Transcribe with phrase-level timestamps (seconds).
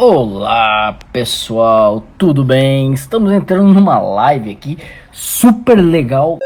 [0.00, 2.92] Olá pessoal, tudo bem?
[2.92, 4.76] Estamos entrando numa live aqui
[5.12, 6.38] super legal.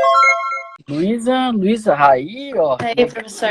[0.88, 2.78] Luísa, Luísa Raí, ó.
[2.80, 3.50] E aí, professor?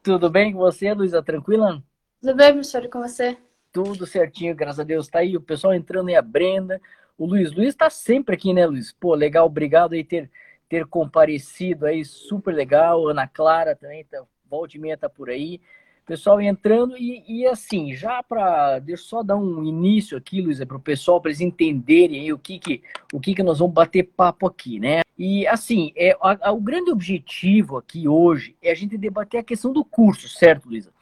[0.00, 1.24] Tudo bem com você, Luísa?
[1.24, 1.82] Tranquila?
[2.20, 2.84] Tudo bem, professor?
[2.84, 3.36] E com você?
[3.72, 5.08] Tudo certinho, graças a Deus.
[5.08, 6.80] Tá aí o pessoal entrando aí, a Brenda,
[7.18, 7.52] o Luiz.
[7.52, 8.92] Luiz tá sempre aqui, né, Luiz?
[8.92, 10.30] Pô, legal, obrigado aí ter,
[10.68, 13.08] ter comparecido aí, super legal.
[13.08, 15.60] Ana Clara também, tá, volte e meia tá por aí
[16.06, 20.64] pessoal entrando e, e assim, já para deixa eu só dar um início aqui, Luísa,
[20.64, 24.04] para o pessoal, para eles entenderem o que que, o que que nós vamos bater
[24.04, 25.02] papo aqui, né?
[25.18, 29.44] E assim, é, a, a, o grande objetivo aqui hoje é a gente debater a
[29.44, 30.92] questão do curso, certo, Luísa?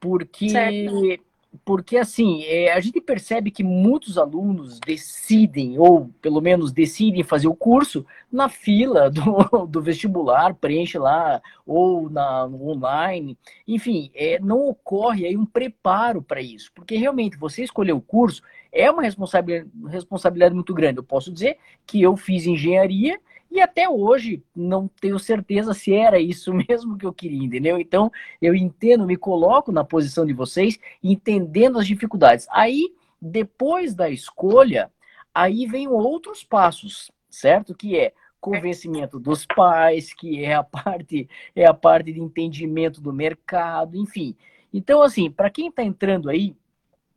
[0.00, 1.27] Porque certo
[1.64, 7.48] porque assim, é, a gente percebe que muitos alunos decidem, ou pelo menos decidem fazer
[7.48, 14.68] o curso na fila do, do vestibular, preenche lá, ou na, online, enfim, é, não
[14.68, 19.70] ocorre aí um preparo para isso, porque realmente você escolher o curso é uma responsabilidade,
[19.88, 20.98] responsabilidade muito grande.
[20.98, 23.18] Eu posso dizer que eu fiz engenharia
[23.50, 27.78] e até hoje não tenho certeza se era isso mesmo que eu queria, entendeu?
[27.78, 28.10] Então
[28.40, 32.46] eu entendo, me coloco na posição de vocês, entendendo as dificuldades.
[32.50, 34.90] Aí, depois da escolha,
[35.34, 37.74] aí vem outros passos, certo?
[37.74, 43.12] Que é convencimento dos pais, que é a parte é a parte de entendimento do
[43.12, 44.36] mercado, enfim.
[44.72, 46.54] Então, assim, para quem está entrando aí,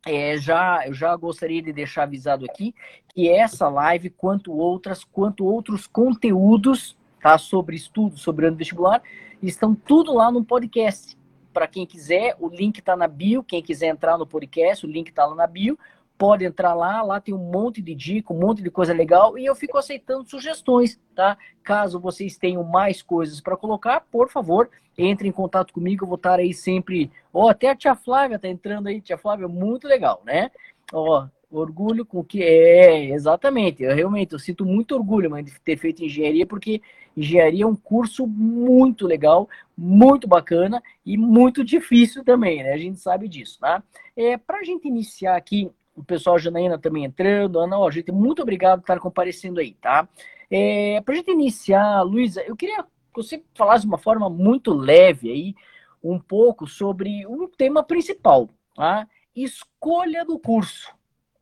[0.04, 2.74] é, já, eu já gostaria de deixar avisado aqui
[3.08, 9.02] que essa live, quanto outras, quanto outros conteúdos tá, sobre estudos, sobre ano vestibular,
[9.42, 11.16] estão tudo lá no podcast.
[11.52, 13.44] Para quem quiser, o link está na bio.
[13.44, 15.78] Quem quiser entrar no podcast, o link está lá na bio
[16.22, 19.44] pode entrar lá, lá tem um monte de dica, um monte de coisa legal e
[19.44, 21.36] eu fico aceitando sugestões, tá?
[21.64, 26.14] Caso vocês tenham mais coisas para colocar, por favor, entre em contato comigo, eu vou
[26.14, 27.10] estar aí sempre.
[27.34, 30.52] Ó, oh, até a tia Flávia tá entrando aí, tia Flávia, muito legal, né?
[30.92, 33.82] Ó, oh, orgulho com que é, exatamente.
[33.82, 36.80] Eu realmente eu sinto muito orgulho mãe, de ter feito engenharia, porque
[37.16, 42.74] engenharia é um curso muito legal, muito bacana e muito difícil também, né?
[42.74, 43.82] A gente sabe disso, tá?
[44.16, 47.58] É, para a gente iniciar aqui o pessoal Janaína também entrando.
[47.58, 50.08] Ana, ó, gente, muito obrigado por estar comparecendo aí, tá?
[50.50, 54.72] É, Para a gente iniciar, Luísa, eu queria que você falasse de uma forma muito
[54.72, 55.54] leve aí,
[56.02, 59.06] um pouco sobre um tema principal, tá?
[59.34, 60.92] Escolha do curso,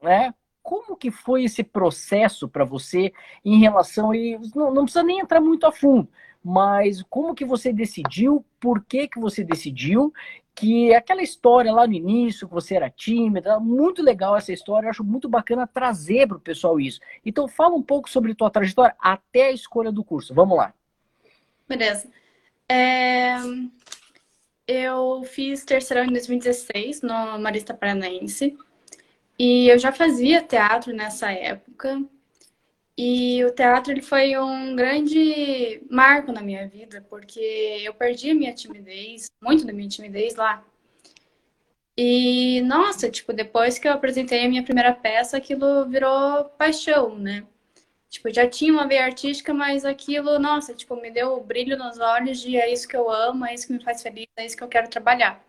[0.02, 0.34] né?
[0.62, 3.12] Como que foi esse processo para você
[3.44, 6.08] em relação e não, não precisa nem entrar muito a fundo,
[6.42, 10.12] mas como que você decidiu, por que que você decidiu
[10.54, 14.90] que aquela história lá no início, que você era tímida, muito legal essa história, eu
[14.90, 17.00] acho muito bacana trazer para o pessoal isso.
[17.24, 20.34] Então fala um pouco sobre tua trajetória até a escolha do curso.
[20.34, 20.74] Vamos lá.
[21.68, 22.10] Beleza.
[22.68, 23.36] É...
[24.66, 28.56] Eu fiz terceirão em 2016 no Marista Paranaense
[29.38, 32.00] e eu já fazia teatro nessa época.
[33.02, 37.40] E o teatro ele foi um grande marco na minha vida, porque
[37.82, 40.62] eu perdi a minha timidez, muito da minha timidez lá.
[41.96, 47.46] E, nossa, tipo, depois que eu apresentei a minha primeira peça, aquilo virou paixão, né?
[48.10, 51.98] Tipo, já tinha uma veia artística, mas aquilo, nossa, tipo, me deu o brilho nos
[51.98, 54.56] olhos de é isso que eu amo, é isso que me faz feliz, é isso
[54.58, 55.42] que eu quero trabalhar.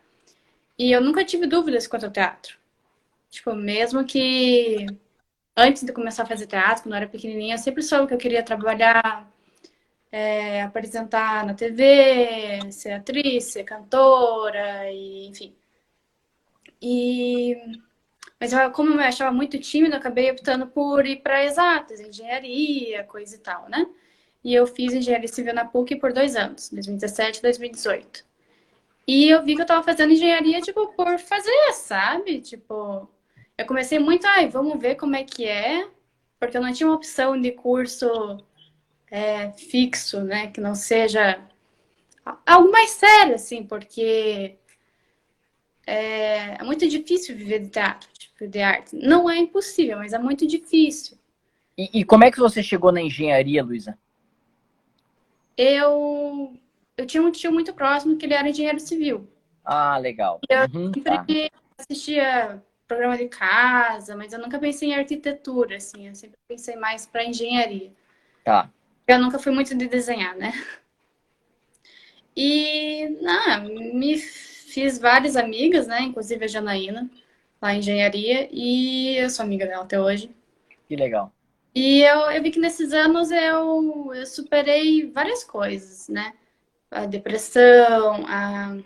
[0.79, 2.57] E eu nunca tive dúvidas quanto ao teatro.
[3.29, 4.88] Tipo, mesmo que
[5.56, 8.17] antes de começar a fazer teatro, quando eu era pequenininha, eu sempre soube que eu
[8.17, 9.29] queria trabalhar,
[10.12, 15.56] é, apresentar na TV, ser atriz, ser cantora, e, enfim.
[16.81, 17.56] E...
[18.39, 23.03] Mas eu, como eu me achava muito tímida, acabei optando por ir para exatas, engenharia,
[23.06, 23.85] coisa e tal, né?
[24.44, 28.25] E eu fiz engenharia civil na PUC por dois anos, 2017 e 2018.
[29.07, 32.41] E eu vi que eu estava fazendo engenharia, tipo, por fazer, sabe?
[32.41, 33.07] Tipo,
[33.61, 35.88] eu comecei muito, ai, vamos ver como é que é,
[36.39, 38.38] porque eu não tinha uma opção de curso
[39.09, 40.47] é, fixo, né?
[40.47, 41.39] Que não seja
[42.45, 44.57] algo mais sério, assim, porque
[45.85, 48.95] é, é, muito difícil viver de teatro, tipo, de arte.
[48.95, 51.18] Não é impossível, mas é muito difícil.
[51.77, 53.97] E, e como é que você chegou na engenharia, Luísa?
[55.56, 56.57] Eu,
[56.97, 59.27] eu tinha um tio muito próximo que ele era engenheiro civil.
[59.63, 60.39] Ah, legal.
[60.50, 61.57] Eu uhum, sempre tá.
[61.77, 67.05] assistia programa de casa, mas eu nunca pensei em arquitetura, assim, eu sempre pensei mais
[67.05, 67.89] para engenharia.
[68.43, 68.69] Tá.
[69.07, 70.51] Eu nunca fui muito de desenhar, né?
[72.35, 76.01] E, não, me fiz várias amigas, né?
[76.01, 77.09] Inclusive a Janaína,
[77.61, 80.29] lá em engenharia, e eu sou amiga dela até hoje.
[80.88, 81.31] Que legal.
[81.73, 86.33] E eu, eu vi que nesses anos eu, eu superei várias coisas, né?
[86.89, 88.77] A depressão, a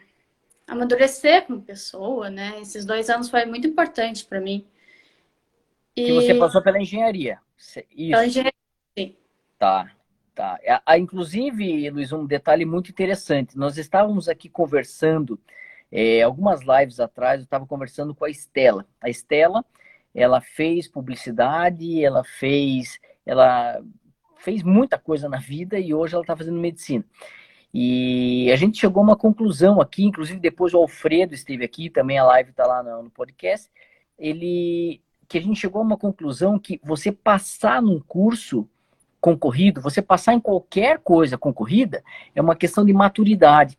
[0.68, 2.60] amadurecer como pessoa, né?
[2.60, 4.66] Esses dois anos foi muito importante para mim.
[5.96, 6.06] E...
[6.06, 7.40] Que você passou pela engenharia.
[7.58, 7.82] Isso.
[7.96, 8.54] Pela engenharia,
[8.98, 9.16] sim.
[9.58, 9.92] Tá,
[10.34, 10.60] tá.
[10.86, 13.58] Ah, inclusive, Luiz, um detalhe muito interessante.
[13.58, 15.40] Nós estávamos aqui conversando,
[15.92, 18.86] é, algumas lives atrás, eu estava conversando com a Estela.
[19.00, 19.64] A Estela,
[20.14, 23.82] ela fez publicidade, ela fez, ela
[24.38, 27.06] fez muita coisa na vida e hoje ela está fazendo medicina.
[27.78, 32.18] E a gente chegou a uma conclusão aqui, inclusive depois o Alfredo esteve aqui, também
[32.18, 33.70] a live está lá no, no, podcast,
[34.18, 38.66] ele que a gente chegou a uma conclusão que você passar num curso
[39.20, 42.02] concorrido, você passar em qualquer coisa concorrida,
[42.34, 43.78] é uma questão de maturidade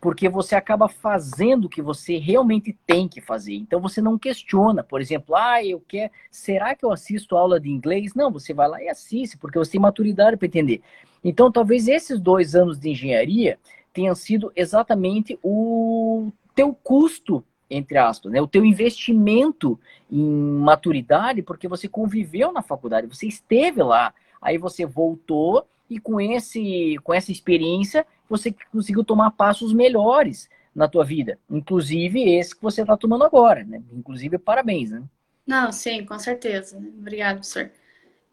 [0.00, 3.54] porque você acaba fazendo o que você realmente tem que fazer.
[3.54, 7.68] Então você não questiona, por exemplo, ah, eu quero, será que eu assisto aula de
[7.68, 8.14] inglês?
[8.14, 10.80] Não, você vai lá e assiste, porque você tem maturidade para entender.
[11.22, 13.58] Então talvez esses dois anos de engenharia
[13.92, 18.40] tenham sido exatamente o teu custo entre aspas, né?
[18.40, 19.78] O teu investimento
[20.10, 24.12] em maturidade, porque você conviveu na faculdade, você esteve lá,
[24.42, 30.88] aí você voltou e com esse com essa experiência você conseguiu tomar passos melhores na
[30.88, 33.82] tua vida, inclusive esse que você está tomando agora, né?
[33.92, 35.02] Inclusive, parabéns, né?
[35.46, 36.78] Não, sim, com certeza.
[36.78, 37.70] Obrigado, professor.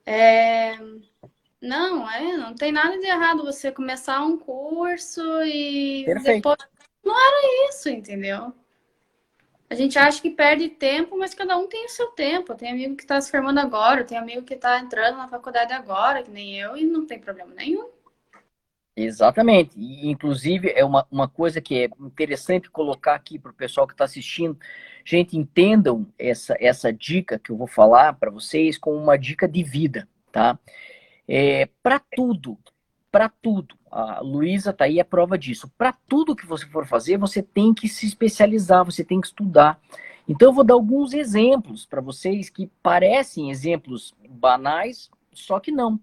[0.06, 0.78] É...
[1.62, 6.36] Não, é, não tem nada de errado você começar um curso e Perfeito.
[6.36, 6.70] depois.
[7.04, 8.54] Não era isso, entendeu?
[9.70, 12.56] A gente acha que perde tempo, mas cada um tem o seu tempo.
[12.56, 16.24] Tem amigo que está se formando agora, tem amigo que está entrando na faculdade agora,
[16.24, 17.90] que nem eu, e não tem problema nenhum.
[18.96, 19.78] Exatamente.
[19.78, 23.94] E, inclusive, é uma, uma coisa que é interessante colocar aqui para o pessoal que
[23.94, 24.58] está assistindo.
[25.06, 29.64] Gente, entendam essa, essa dica que eu vou falar para vocês como uma dica de
[29.64, 30.58] vida, tá?
[31.28, 32.58] É, para tudo,
[33.12, 33.76] para tudo.
[33.92, 35.72] A Luísa está aí a prova disso.
[35.78, 39.80] Para tudo que você for fazer, você tem que se especializar, você tem que estudar.
[40.28, 46.00] Então, eu vou dar alguns exemplos para vocês que parecem exemplos banais, só que não.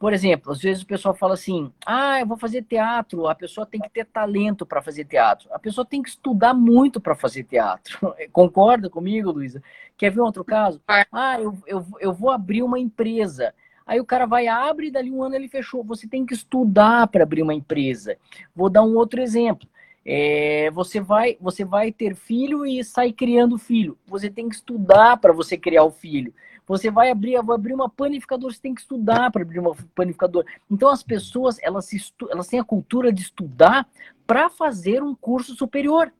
[0.00, 3.28] Por exemplo, às vezes o pessoal fala assim: ah, eu vou fazer teatro.
[3.28, 5.46] A pessoa tem que ter talento para fazer teatro.
[5.52, 8.14] A pessoa tem que estudar muito para fazer teatro.
[8.32, 9.62] Concorda comigo, Luísa?
[9.98, 10.80] Quer ver um outro caso?
[11.12, 13.54] Ah, eu, eu, eu vou abrir uma empresa.
[13.90, 15.82] Aí o cara vai, abre e dali um ano ele fechou.
[15.82, 18.16] Você tem que estudar para abrir uma empresa.
[18.54, 19.68] Vou dar um outro exemplo.
[20.06, 23.98] É, você vai você vai ter filho e sai criando filho.
[24.06, 26.32] Você tem que estudar para você criar o filho.
[26.68, 30.46] Você vai abrir, vou abrir uma panificadora, você tem que estudar para abrir uma panificadora.
[30.70, 31.90] Então as pessoas, elas,
[32.30, 33.88] elas têm a cultura de estudar
[34.24, 36.12] para fazer um curso superior.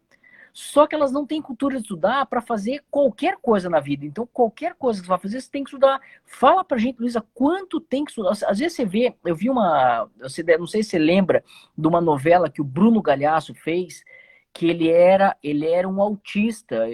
[0.53, 4.05] Só que elas não têm cultura de estudar para fazer qualquer coisa na vida.
[4.05, 6.01] Então, qualquer coisa que você vai fazer, você tem que estudar.
[6.25, 8.31] Fala pra gente, Luísa, quanto tem que estudar.
[8.31, 10.09] Às vezes você vê, eu vi uma.
[10.21, 11.45] Você, não sei se você lembra
[11.77, 14.05] de uma novela que o Bruno Galhaço fez,
[14.53, 16.87] que ele era, ele era um autista,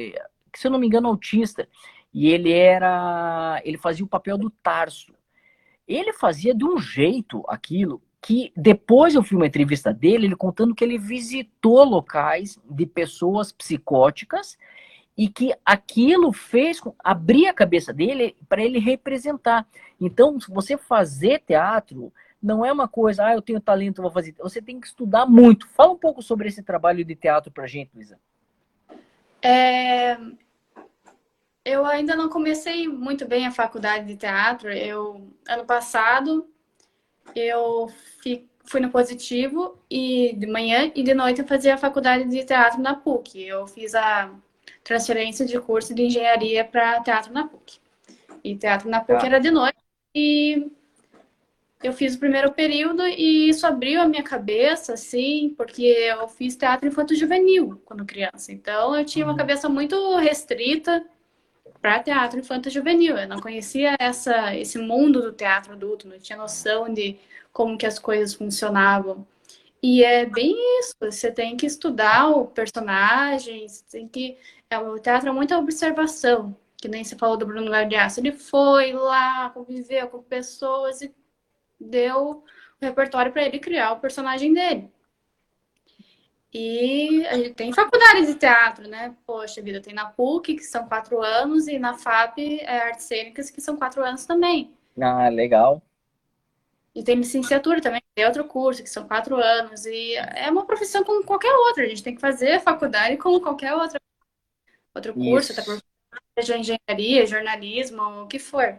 [0.55, 1.69] se eu não me engano, autista
[2.19, 5.15] e ele era, ele fazia o papel do Tarso.
[5.87, 10.75] Ele fazia de um jeito aquilo que depois eu vi uma entrevista dele, ele contando
[10.75, 14.59] que ele visitou locais de pessoas psicóticas
[15.17, 19.65] e que aquilo fez abrir a cabeça dele para ele representar.
[20.01, 22.13] Então, se você fazer teatro,
[22.43, 24.35] não é uma coisa, ah, eu tenho talento, vou fazer.
[24.41, 25.69] Você tem que estudar muito.
[25.69, 28.19] Fala um pouco sobre esse trabalho de teatro para gente, Luísa.
[29.41, 30.19] É,
[31.65, 34.69] eu ainda não comecei muito bem a faculdade de teatro.
[34.69, 36.51] Eu ano passado
[37.35, 37.91] eu
[38.67, 42.81] fui no positivo e de manhã e de noite eu fazia a faculdade de teatro
[42.81, 43.43] na PUC.
[43.43, 44.31] Eu fiz a
[44.83, 47.79] transferência de curso de engenharia para teatro na PUC.
[48.43, 49.27] E teatro na PUC ah.
[49.27, 49.79] era de noite
[50.15, 50.71] e
[51.83, 56.57] eu fiz o primeiro período e isso abriu a minha cabeça, assim, porque eu fiz
[56.57, 58.53] teatro infanto-juvenil quando criança.
[58.53, 59.39] Então eu tinha uma uhum.
[59.39, 61.05] cabeça muito restrita
[61.81, 63.17] para teatro infanto juvenil.
[63.17, 67.19] Eu não conhecia essa, esse mundo do teatro adulto, não tinha noção de
[67.53, 69.27] como que as coisas funcionavam.
[69.83, 74.37] E é bem isso, você tem que estudar o personagem, você tem que...
[74.69, 78.21] É, o teatro é muita observação, que nem você falou do Bruno Gardiasso.
[78.21, 81.15] Ele foi lá, conviveu com pessoas e
[81.81, 82.43] deu
[82.81, 84.91] o repertório para ele criar o personagem dele.
[86.59, 89.15] E a gente tem faculdade de teatro, né?
[89.27, 93.51] Poxa vida, tem na PUC, que são quatro anos, e na FAP, é, Artes Cênicas,
[93.51, 94.75] que são quatro anos também.
[94.99, 95.83] Ah, legal.
[96.95, 99.85] E tem licenciatura também, tem outro curso, que são quatro anos.
[99.85, 101.85] E é uma profissão como qualquer outra.
[101.85, 104.01] A gente tem que fazer faculdade como qualquer outra.
[104.95, 105.79] Outro curso, por
[106.57, 108.79] engenharia, jornalismo, o que for.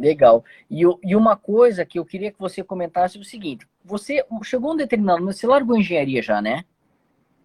[0.00, 0.42] Legal.
[0.70, 4.72] E, e uma coisa que eu queria que você comentasse é o seguinte: você chegou
[4.72, 6.64] um determinado momento, você largou engenharia já, né?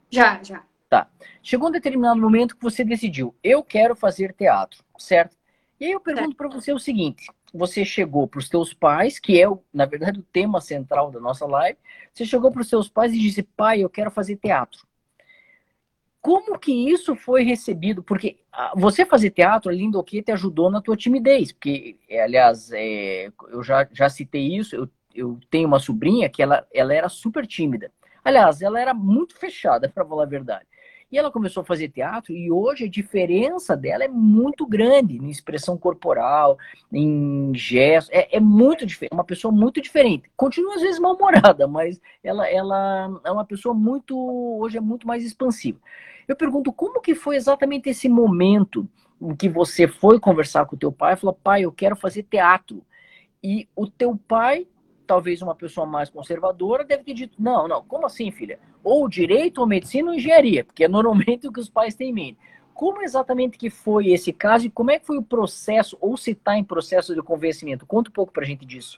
[0.10, 0.64] Já, já.
[0.90, 1.10] Tá.
[1.44, 5.36] Chegou um determinado momento que você decidiu, eu quero fazer teatro, certo?
[5.80, 9.42] E aí eu pergunto para você o seguinte: você chegou para os seus pais, que
[9.42, 11.78] é, na verdade, o tema central da nossa live,
[12.14, 14.88] você chegou para os seus pais e disse, pai, eu quero fazer teatro.
[16.26, 18.02] Como que isso foi recebido?
[18.02, 21.52] Porque ah, você fazer teatro, além do que, te ajudou na tua timidez.
[21.52, 26.42] Porque, é, aliás, é, eu já, já citei isso, eu, eu tenho uma sobrinha que
[26.42, 27.92] ela, ela era super tímida.
[28.24, 30.66] Aliás, ela era muito fechada, para falar a verdade.
[31.12, 35.30] E ela começou a fazer teatro e hoje a diferença dela é muito grande em
[35.30, 36.58] expressão corporal,
[36.92, 38.12] em gestos.
[38.12, 40.28] É, é muito diferente, é uma pessoa muito diferente.
[40.36, 44.18] Continua às vezes mal-humorada, mas ela, ela é uma pessoa muito,
[44.60, 45.78] hoje é muito mais expansiva.
[46.28, 48.88] Eu pergunto, como que foi exatamente esse momento
[49.22, 52.24] em que você foi conversar com o teu pai e falou, pai, eu quero fazer
[52.24, 52.84] teatro.
[53.44, 54.68] E o teu pai
[55.06, 58.60] talvez uma pessoa mais conservadora deve ter dito: não, não, como assim, filha?
[58.84, 62.14] Ou direito, ou medicina, ou engenharia, porque é normalmente o que os pais têm em
[62.14, 62.40] mente.
[62.74, 66.32] Como exatamente que foi esse caso e como é que foi o processo, ou se
[66.32, 67.86] está em processo de convencimento?
[67.86, 68.98] Conta um pouco para a gente disso.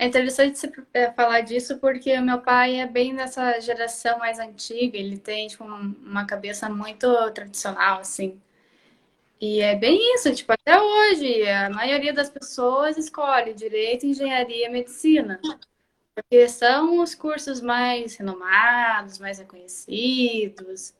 [0.00, 4.38] É interessante você é, falar disso porque o meu pai é bem dessa geração mais
[4.38, 8.40] antiga, ele tem tipo, uma cabeça muito tradicional, assim.
[9.38, 14.70] E é bem isso, tipo, até hoje, a maioria das pessoas escolhe direito, engenharia e
[14.70, 15.38] medicina.
[16.14, 20.94] Porque são os cursos mais renomados, mais reconhecidos,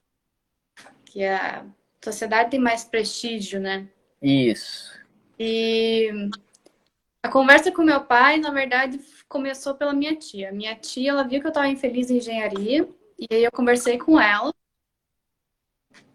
[1.06, 1.64] que a
[2.04, 3.88] sociedade tem mais prestígio, né?
[4.20, 4.92] Isso.
[5.38, 6.10] E
[7.22, 8.98] a conversa com meu pai, na verdade,
[9.28, 10.52] começou pela minha tia.
[10.52, 14.20] Minha tia, ela viu que eu estava infeliz em engenharia, e aí eu conversei com
[14.20, 14.52] ela.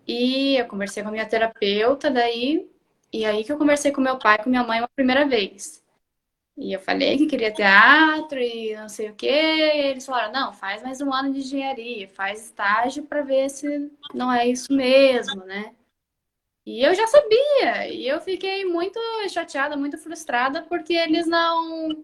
[0.07, 2.69] E eu conversei com a minha terapeuta, daí,
[3.11, 5.83] e aí que eu conversei com meu pai com minha mãe uma primeira vez.
[6.57, 9.27] E eu falei que queria teatro e não sei o quê.
[9.27, 13.91] E eles falaram: não, faz mais um ano de engenharia, faz estágio para ver se
[14.13, 15.75] não é isso mesmo, né?
[16.65, 22.03] E eu já sabia, e eu fiquei muito chateada, muito frustrada, porque eles não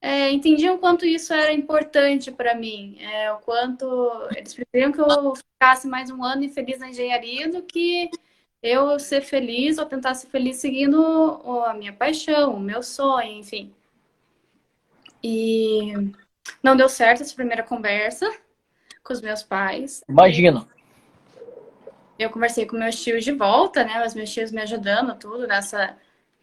[0.00, 3.86] é, entendiam quanto isso era importante para mim, é, o quanto
[4.34, 8.10] eles preferiam que eu ficasse mais um ano infeliz na engenharia do que
[8.62, 11.04] eu ser feliz ou tentar ser feliz seguindo
[11.66, 13.74] a minha paixão, o meu sonho, enfim.
[15.22, 15.92] E
[16.62, 18.32] não deu certo essa primeira conversa
[19.04, 20.02] com os meus pais.
[20.08, 20.66] Imagino.
[22.22, 24.04] Eu conversei com meus tios de volta, né?
[24.06, 25.96] Os meus tios me ajudando tudo nessa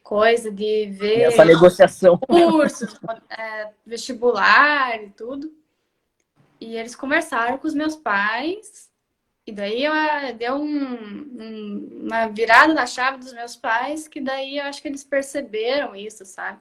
[0.03, 5.51] coisa de ver essa negociação cursos, é, vestibular e tudo.
[6.59, 8.89] E eles conversaram com os meus pais,
[9.47, 9.93] e daí eu,
[10.37, 10.83] deu um,
[11.39, 15.95] um, uma virada na chave dos meus pais, que daí eu acho que eles perceberam
[15.95, 16.59] isso, sabe?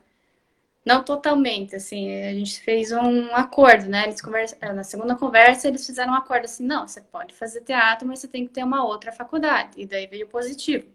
[0.88, 4.04] Não totalmente, assim, a gente fez um acordo, né?
[4.04, 8.09] Eles conversa, na segunda conversa, eles fizeram um acordo assim: não, você pode fazer teatro,
[8.09, 9.73] mas você tem que ter uma outra faculdade.
[9.76, 10.88] E daí veio positivo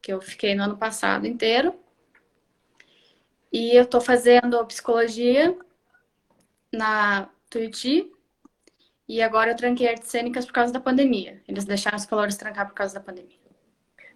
[0.00, 1.74] que eu fiquei no ano passado inteiro.
[3.52, 5.58] E eu estou fazendo psicologia
[6.72, 8.08] na Tuiuti.
[9.08, 11.42] E agora eu tranquei artes cênicas por causa da pandemia.
[11.48, 13.40] Eles deixaram os calores trancar por causa da pandemia.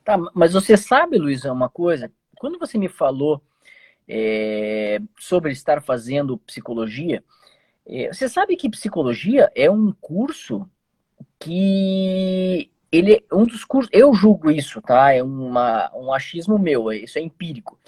[0.05, 2.13] Tá, mas você sabe, Luísa, uma coisa?
[2.39, 3.43] Quando você me falou
[4.13, 7.23] é, sobre estar fazendo psicologia,
[7.87, 10.69] é, você sabe que psicologia é um curso
[11.39, 15.13] que ele um dos cursos, eu julgo isso, tá?
[15.13, 17.79] É uma, um achismo meu, é, isso é empírico.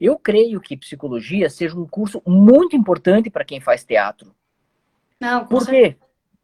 [0.00, 4.32] Eu creio que psicologia seja um curso muito importante para quem faz teatro.
[5.20, 5.96] Não, Por quê?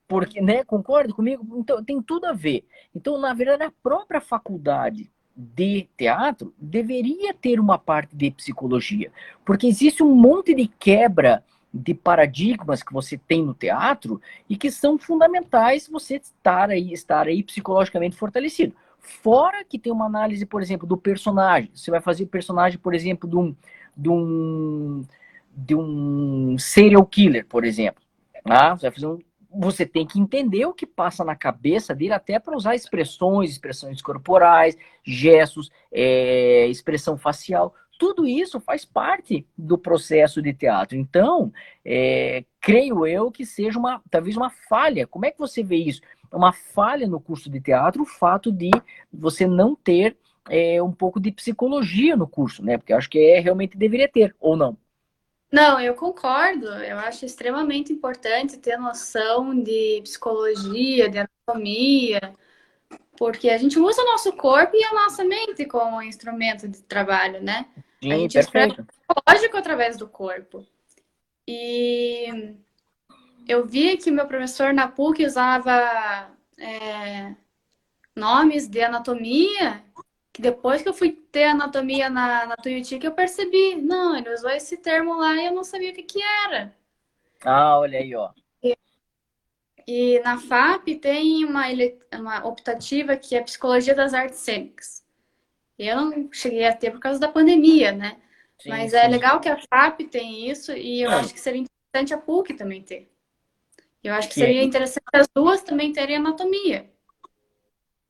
[0.08, 1.46] Porque, né, concorda comigo?
[1.56, 2.64] Então, tem tudo a ver.
[2.92, 5.08] Então, na verdade, a própria faculdade
[5.54, 9.10] de teatro deveria ter uma parte de psicologia,
[9.44, 11.42] porque existe um monte de quebra
[11.72, 17.26] de paradigmas que você tem no teatro e que são fundamentais você estar aí, estar
[17.26, 18.74] aí psicologicamente fortalecido.
[18.98, 21.70] Fora que tem uma análise, por exemplo, do personagem.
[21.72, 23.56] Você vai fazer o personagem, por exemplo, de um,
[23.96, 25.04] de um,
[25.56, 28.02] de um serial killer, por exemplo.
[28.44, 29.18] Ah, você, vai fazer um,
[29.52, 34.00] você tem que entender o que passa na cabeça dele, até para usar expressões, expressões
[34.00, 40.96] corporais, gestos, é, expressão facial tudo isso faz parte do processo de teatro.
[40.96, 41.52] Então,
[41.84, 45.06] é, creio eu que seja uma, talvez uma falha.
[45.06, 46.00] Como é que você vê isso?
[46.32, 48.70] Uma falha no curso de teatro, o fato de
[49.12, 50.16] você não ter
[50.48, 52.78] é, um pouco de psicologia no curso, né?
[52.78, 54.78] Porque acho que é, realmente deveria ter, ou não?
[55.50, 56.66] Não, eu concordo.
[56.68, 62.34] Eu acho extremamente importante ter noção de psicologia, de anatomia,
[63.18, 67.42] Porque a gente usa o nosso corpo e a nossa mente como instrumento de trabalho,
[67.42, 67.66] né?
[68.02, 68.86] Sim, a gente perfeito.
[69.28, 70.64] lógico através do corpo.
[71.46, 72.54] E
[73.46, 77.34] eu vi que meu professor na PUC usava é,
[78.14, 79.82] nomes de anatomia,
[80.32, 84.32] que depois que eu fui ter anatomia na, na Tuiuti, que eu percebi, não, ele
[84.32, 86.74] usou esse termo lá e eu não sabia o que, que era.
[87.44, 88.30] Ah, olha aí, ó.
[89.86, 91.64] E na FAP tem uma,
[92.12, 95.04] uma optativa que é Psicologia das Artes Cênicas.
[95.78, 98.20] Eu não cheguei a ter por causa da pandemia, né?
[98.60, 99.06] Sim, Mas é sim.
[99.06, 102.54] é legal que a FAP tem isso e eu acho que seria interessante a PUC
[102.54, 103.10] também ter.
[104.04, 106.88] Eu acho que seria interessante as duas também terem anatomia.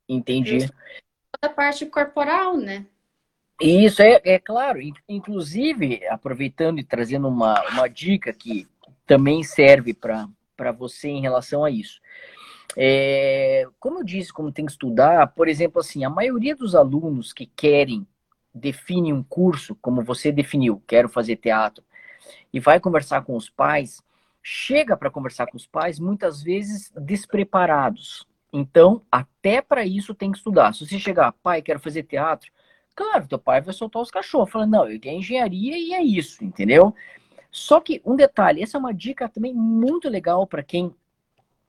[0.09, 0.59] Entendi.
[0.61, 0.75] Toda
[1.43, 2.85] a parte corporal, né?
[3.61, 4.79] Isso, é, é claro.
[5.09, 8.67] Inclusive, aproveitando e trazendo uma, uma dica que
[9.07, 12.01] também serve para você em relação a isso.
[12.77, 17.33] É, como eu disse, como tem que estudar, por exemplo, assim, a maioria dos alunos
[17.33, 18.07] que querem,
[18.55, 21.85] define um curso, como você definiu, quero fazer teatro,
[22.53, 24.03] e vai conversar com os pais,
[24.43, 28.27] chega para conversar com os pais muitas vezes despreparados.
[28.53, 30.75] Então, até para isso tem que estudar.
[30.75, 32.51] Se você chegar, pai, quero fazer teatro,
[32.95, 36.45] claro, teu pai vai soltar os cachorros, falando, não, eu quero engenharia e é isso,
[36.45, 36.95] entendeu?
[37.51, 40.95] Só que um detalhe, essa é uma dica também muito legal para quem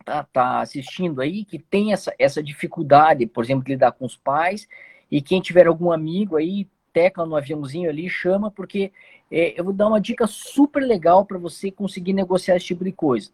[0.06, 4.16] tá, tá, assistindo aí, que tem essa, essa dificuldade, por exemplo, de lidar com os
[4.16, 4.68] pais,
[5.10, 8.92] e quem tiver algum amigo aí, tecla no aviãozinho ali, chama, porque
[9.32, 12.92] é, eu vou dar uma dica super legal para você conseguir negociar esse tipo de
[12.92, 13.32] coisa.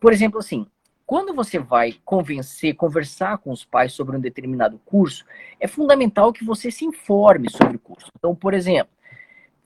[0.00, 0.66] Por exemplo, assim,
[1.06, 5.24] quando você vai convencer, conversar com os pais sobre um determinado curso,
[5.60, 8.10] é fundamental que você se informe sobre o curso.
[8.18, 8.92] Então, por exemplo,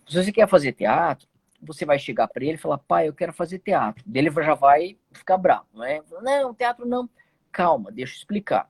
[0.07, 1.27] se você quer fazer teatro,
[1.63, 4.05] você vai chegar para ele e falar, pai, eu quero fazer teatro.
[4.13, 6.03] Ele já vai ficar bravo, não é?
[6.23, 7.09] Não, teatro não.
[7.51, 8.69] Calma, deixa eu explicar.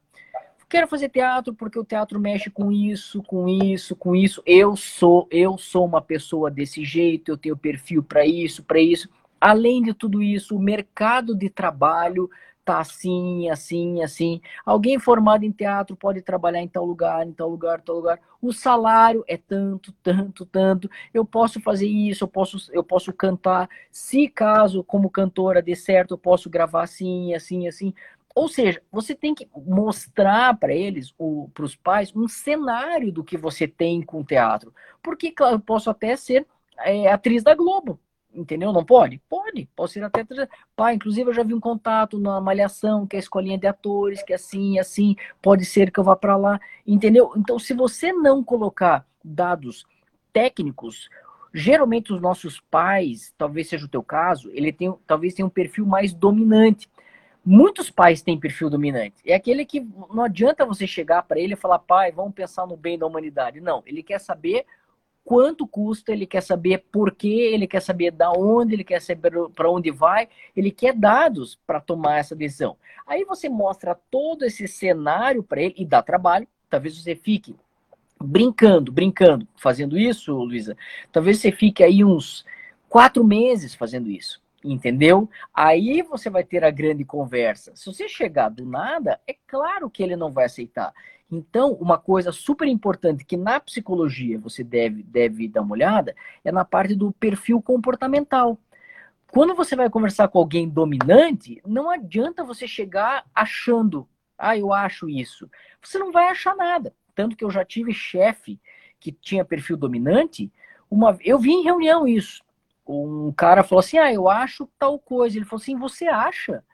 [0.68, 4.40] Quero fazer teatro porque o teatro mexe com isso, com isso, com isso.
[4.46, 9.08] Eu sou, eu sou uma pessoa desse jeito, eu tenho perfil para isso, para isso.
[9.40, 12.30] Além de tudo isso, o mercado de trabalho
[12.64, 14.40] tá assim, assim, assim.
[14.64, 18.20] Alguém formado em teatro pode trabalhar em tal lugar, em tal lugar, tal lugar.
[18.40, 20.90] O salário é tanto, tanto, tanto.
[21.12, 23.68] Eu posso fazer isso, eu posso, eu posso cantar.
[23.90, 27.94] Se caso como cantora dê certo, eu posso gravar assim, assim, assim.
[28.34, 31.12] Ou seja, você tem que mostrar para eles,
[31.52, 34.72] para os pais, um cenário do que você tem com o teatro.
[35.02, 36.46] Porque, claro, eu posso até ser
[36.78, 37.98] é, atriz da Globo.
[38.32, 38.72] Entendeu?
[38.72, 39.20] Não pode?
[39.28, 39.68] Pode.
[39.74, 40.24] Pode ser até.
[40.76, 44.22] Pai, inclusive, eu já vi um contato na Malhação, que é a escolinha de atores,
[44.22, 45.16] que é assim, assim.
[45.42, 46.60] Pode ser que eu vá para lá.
[46.86, 47.32] Entendeu?
[47.36, 49.84] Então, se você não colocar dados
[50.32, 51.08] técnicos,
[51.52, 55.84] geralmente os nossos pais, talvez seja o teu caso, ele tem, talvez tenha um perfil
[55.84, 56.88] mais dominante.
[57.44, 59.16] Muitos pais têm perfil dominante.
[59.24, 59.80] É aquele que
[60.12, 63.60] não adianta você chegar para ele e falar, pai, vamos pensar no bem da humanidade.
[63.60, 64.66] Não, ele quer saber
[65.24, 69.32] quanto custa, ele quer saber por quê, ele quer saber da onde, ele quer saber
[69.54, 72.76] para onde vai, ele quer dados para tomar essa decisão.
[73.06, 76.48] Aí você mostra todo esse cenário para ele e dá trabalho.
[76.68, 77.54] Talvez você fique
[78.22, 80.76] brincando, brincando, fazendo isso, Luísa.
[81.10, 82.44] Talvez você fique aí uns
[82.88, 84.40] quatro meses fazendo isso.
[84.62, 85.28] Entendeu?
[85.54, 87.72] Aí você vai ter a grande conversa.
[87.74, 90.92] Se você chegar do nada, é claro que ele não vai aceitar.
[91.30, 96.14] Então, uma coisa super importante que na psicologia você deve, deve dar uma olhada
[96.44, 98.58] é na parte do perfil comportamental.
[99.28, 105.08] Quando você vai conversar com alguém dominante, não adianta você chegar achando, ah, eu acho
[105.08, 105.48] isso.
[105.80, 106.92] Você não vai achar nada.
[107.14, 108.60] Tanto que eu já tive chefe
[108.98, 110.50] que tinha perfil dominante,
[110.90, 112.42] uma, eu vi em reunião isso.
[112.86, 115.36] Um cara falou assim: Ah, eu acho tal coisa.
[115.36, 116.64] Ele falou assim: Você acha?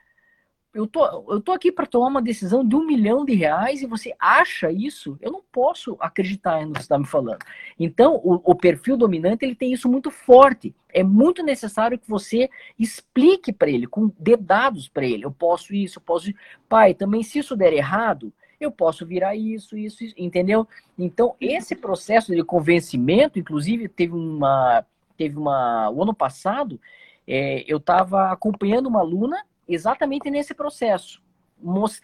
[0.77, 3.87] Eu tô, eu tô aqui para tomar uma decisão de um milhão de reais e
[3.87, 5.17] você acha isso?
[5.23, 7.39] Eu não posso acreditar no que você está me falando.
[7.81, 10.75] Então, o, o, perfil dominante ele tem isso muito forte.
[10.93, 15.25] É muito necessário que você explique para ele, com dados para ele.
[15.25, 16.31] Eu posso isso, eu posso.
[16.69, 20.69] Pai, também se isso der errado, eu posso virar isso, isso, isso, entendeu?
[20.99, 24.85] Então, esse processo de convencimento, inclusive, teve uma.
[25.17, 25.89] Teve uma.
[25.89, 26.79] O ano passado,
[27.27, 31.23] é, eu estava acompanhando uma aluna exatamente nesse processo,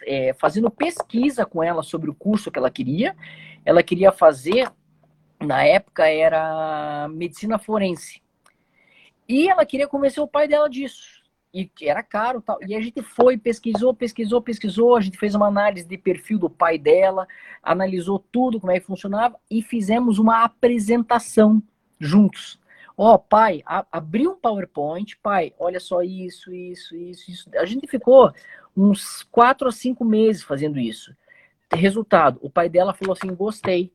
[0.05, 3.15] é, fazendo pesquisa com ela sobre o curso que ela queria.
[3.65, 4.71] Ela queria fazer,
[5.39, 8.21] na época, era medicina forense.
[9.27, 11.23] E ela queria convencer o pai dela disso.
[11.53, 12.57] E era caro tal.
[12.67, 14.95] E a gente foi, pesquisou, pesquisou, pesquisou.
[14.95, 17.27] A gente fez uma análise de perfil do pai dela,
[17.61, 21.61] analisou tudo, como é que funcionava, e fizemos uma apresentação
[21.99, 22.59] juntos.
[22.95, 27.49] Ó, oh, pai, a, abri um PowerPoint, pai, olha só isso, isso, isso, isso.
[27.55, 28.31] A gente ficou
[28.77, 31.15] uns quatro ou cinco meses fazendo isso.
[31.71, 33.91] resultado, o pai dela falou assim: gostei.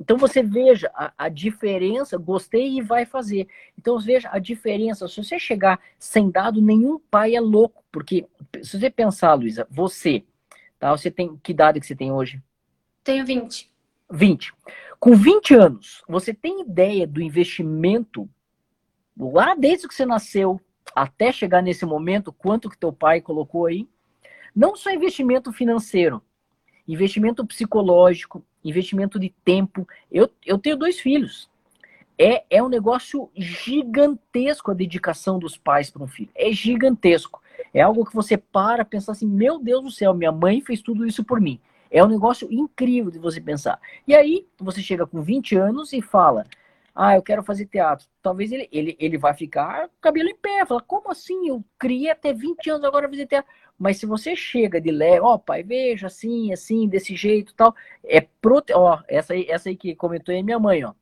[0.00, 3.46] Então você veja a, a, diferença, gostei e vai fazer.
[3.78, 5.06] Então veja a diferença.
[5.06, 7.84] Se você chegar sem dado, nenhum pai é louco.
[7.92, 8.26] Porque
[8.62, 10.24] se você pensar, Luísa, você,
[10.78, 10.90] tá?
[10.90, 12.42] Você tem que idade que você tem hoje?
[13.04, 13.70] Tenho 20.
[14.14, 14.52] 20.
[14.98, 18.28] Com 20 anos, você tem ideia do investimento
[19.18, 20.60] lá desde que você nasceu
[20.94, 23.88] até chegar nesse momento, quanto que teu pai colocou aí?
[24.54, 26.22] Não só investimento financeiro,
[26.86, 29.86] investimento psicológico, investimento de tempo.
[30.10, 31.50] Eu, eu tenho dois filhos.
[32.16, 36.30] É, é um negócio gigantesco a dedicação dos pais para um filho.
[36.34, 37.42] É gigantesco.
[37.72, 41.04] É algo que você para pensar assim: meu Deus do céu, minha mãe fez tudo
[41.04, 41.60] isso por mim.
[41.94, 43.80] É um negócio incrível de você pensar.
[44.04, 46.44] E aí, você chega com 20 anos e fala:
[46.92, 48.08] ah, eu quero fazer teatro.
[48.20, 50.66] Talvez ele, ele, ele vai ficar cabelo em pé.
[50.66, 51.48] Fala, como assim?
[51.48, 53.48] Eu criei até 20 anos, agora fazer teatro.
[53.78, 57.72] Mas se você chega de leve, ó, oh, pai, veja assim, assim, desse jeito tal,
[58.04, 58.72] é prote...
[58.72, 60.92] ó, essa aí, essa aí que comentou é minha mãe, ó.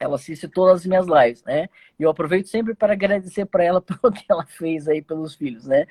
[0.00, 1.68] Ela assiste todas as minhas lives, né?
[1.98, 5.66] E eu aproveito sempre para agradecer para ela pelo que ela fez aí pelos filhos,
[5.66, 5.86] né?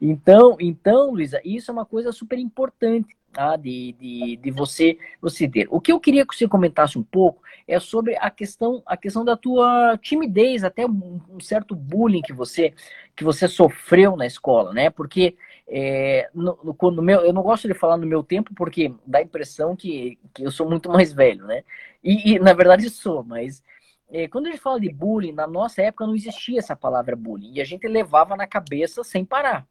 [0.00, 3.56] Então, então, Luísa, isso é uma coisa super importante tá?
[3.56, 5.66] de, de, de você, você ter.
[5.70, 9.24] O que eu queria que você comentasse um pouco é sobre a questão, a questão
[9.24, 12.74] da tua timidez, até um, um certo bullying que você,
[13.16, 14.90] que você sofreu na escola, né?
[14.90, 15.36] Porque
[15.68, 16.58] é, no,
[17.02, 20.42] meu, eu não gosto de falar no meu tempo porque dá a impressão que, que
[20.42, 21.62] eu sou muito mais velho, né?
[22.02, 23.62] E, e na verdade sou, mas
[24.10, 27.54] é, quando a gente fala de bullying, na nossa época não existia essa palavra bullying
[27.54, 29.66] e a gente levava na cabeça sem parar.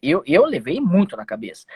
[0.00, 1.66] Eu, eu levei muito na cabeça.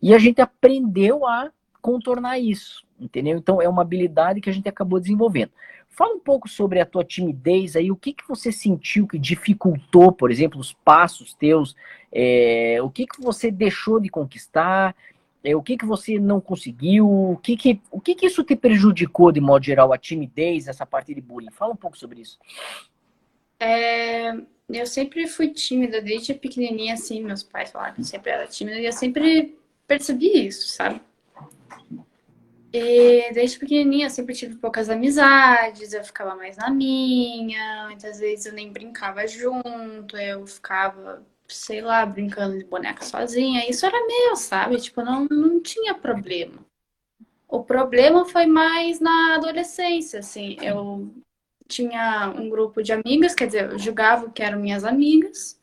[0.00, 1.50] E a gente aprendeu a
[1.80, 3.36] contornar isso, entendeu?
[3.36, 5.52] Então é uma habilidade que a gente acabou desenvolvendo.
[5.96, 10.10] Fala um pouco sobre a tua timidez aí, o que, que você sentiu que dificultou,
[10.10, 11.76] por exemplo, os passos teus,
[12.10, 14.96] é, o que, que você deixou de conquistar,
[15.44, 18.56] é, o que, que você não conseguiu, o que que, o que que isso te
[18.56, 21.52] prejudicou de modo geral, a timidez, essa parte de bullying?
[21.52, 22.40] Fala um pouco sobre isso.
[23.60, 24.34] É,
[24.68, 28.80] eu sempre fui tímida, desde pequenininha, assim, meus pais falaram que eu sempre era tímida,
[28.80, 31.00] e eu sempre percebi isso, sabe?
[32.76, 38.46] E desde pequenininha eu sempre tive poucas amizades, eu ficava mais na minha, muitas vezes
[38.46, 43.70] eu nem brincava junto, eu ficava, sei lá, brincando de boneca sozinha.
[43.70, 44.80] Isso era meu, sabe?
[44.80, 46.66] Tipo, não, não tinha problema.
[47.46, 50.56] O problema foi mais na adolescência, assim.
[50.60, 51.14] Eu
[51.68, 55.60] tinha um grupo de amigas, quer dizer, eu julgava que eram minhas amigas,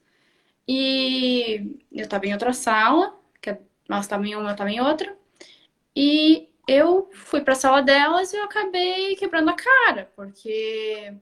[0.65, 3.57] e eu estava em outra sala, que
[3.89, 5.13] nós estávamos em uma, eu estava em outra,
[5.93, 11.13] e eu fui para a sala delas e eu acabei quebrando a cara, porque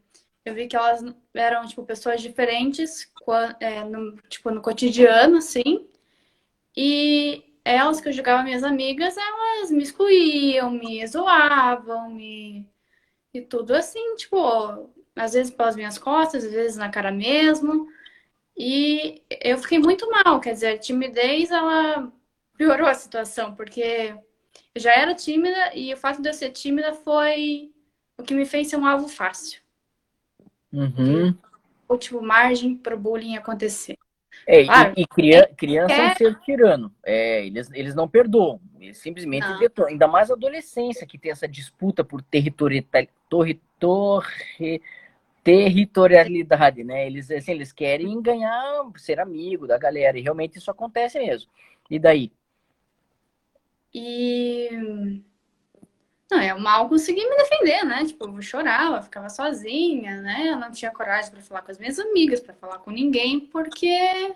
[0.45, 3.11] eu vi que elas eram, tipo, pessoas diferentes,
[3.59, 5.87] é, no, tipo, no cotidiano, assim,
[6.75, 12.65] e elas que eu julgava minhas amigas, elas me excluíam, me zoavam, me
[13.33, 17.87] e tudo assim, tipo, às vezes pelas minhas costas, às vezes na cara mesmo.
[18.57, 22.11] E eu fiquei muito mal, quer dizer, a timidez, ela
[22.57, 24.15] piorou a situação, porque
[24.75, 27.71] eu já era tímida e o fato de eu ser tímida foi
[28.17, 29.61] o que me fez ser um alvo fácil.
[30.71, 31.35] Uhum.
[31.87, 33.97] Ou, tipo, margem para o bullying acontecer.
[34.45, 36.95] É, claro, e, e criança, criança é um ser tirano.
[37.03, 38.61] É, eles, eles não perdoam.
[38.79, 39.87] Eles simplesmente não.
[39.87, 43.09] Ainda mais a adolescência, que tem essa disputa por territorialidade,
[45.43, 47.07] territorialidade, né?
[47.07, 50.17] Eles, assim, eles querem ganhar, ser amigo da galera.
[50.17, 51.49] E realmente isso acontece mesmo.
[51.89, 52.31] E daí?
[53.93, 54.69] E.
[56.31, 58.05] Não, eu mal consegui me defender, né?
[58.05, 60.49] Tipo, eu chorava, ficava sozinha, né?
[60.49, 64.35] Eu não tinha coragem para falar com as minhas amigas, para falar com ninguém, porque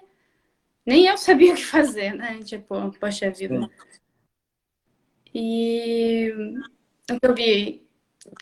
[0.86, 2.39] nem eu sabia o que fazer, né?
[2.44, 3.60] Tipo, poxa vida.
[3.60, 3.70] Sim.
[5.36, 6.32] E
[7.12, 7.88] o que eu vi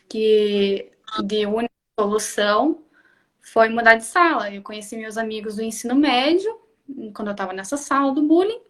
[0.10, 0.92] que
[1.24, 2.84] de única solução
[3.42, 4.54] foi mudar de sala.
[4.54, 6.60] Eu conheci meus amigos do ensino médio,
[7.14, 8.62] quando eu estava nessa sala do bullying.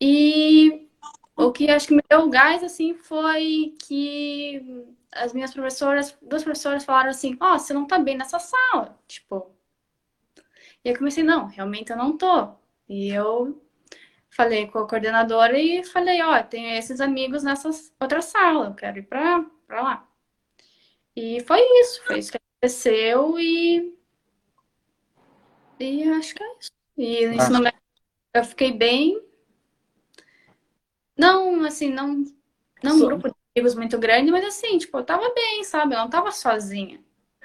[0.00, 0.88] E
[1.36, 6.84] o que acho que me deu gás, assim, foi que as minhas professoras, duas professoras
[6.84, 9.50] falaram assim, ó, oh, você não tá bem nessa sala, tipo.
[10.84, 12.54] E eu comecei, não, realmente eu não tô.
[12.88, 13.60] E eu
[14.30, 17.70] falei com a coordenadora e falei, ó, oh, tenho esses amigos nessa
[18.00, 20.08] outra sala, eu quero ir pra, pra lá.
[21.16, 23.94] E foi isso, foi isso que aconteceu e.
[25.80, 26.70] E acho que é isso.
[26.96, 27.76] E nesse momento
[28.34, 29.23] eu fiquei bem
[31.16, 32.24] não, assim, não,
[32.82, 35.94] não um grupo de amigos muito grande, mas assim, tipo, eu tava bem, sabe?
[35.94, 37.00] Eu não tava sozinha.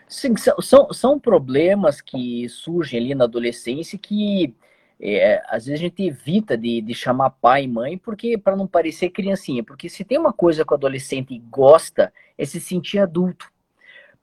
[0.08, 4.56] Sim, são, são problemas que surgem ali na adolescência que
[5.00, 8.68] é, às vezes a gente evita de, de chamar pai e mãe porque para não
[8.68, 13.52] parecer criancinha, porque se tem uma coisa que o adolescente gosta é se sentir adulto.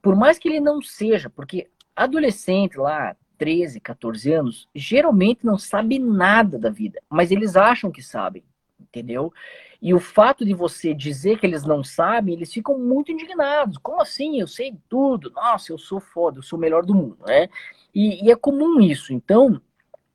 [0.03, 5.99] Por mais que ele não seja, porque adolescente lá, 13, 14 anos, geralmente não sabe
[5.99, 8.43] nada da vida, mas eles acham que sabem,
[8.97, 9.33] entendeu?
[9.81, 13.77] E o fato de você dizer que eles não sabem, eles ficam muito indignados.
[13.79, 14.41] Como assim?
[14.41, 15.31] Eu sei tudo.
[15.31, 17.49] Nossa, eu sou foda, eu sou o melhor do mundo, né?
[17.95, 19.13] E, e é comum isso.
[19.13, 19.61] Então,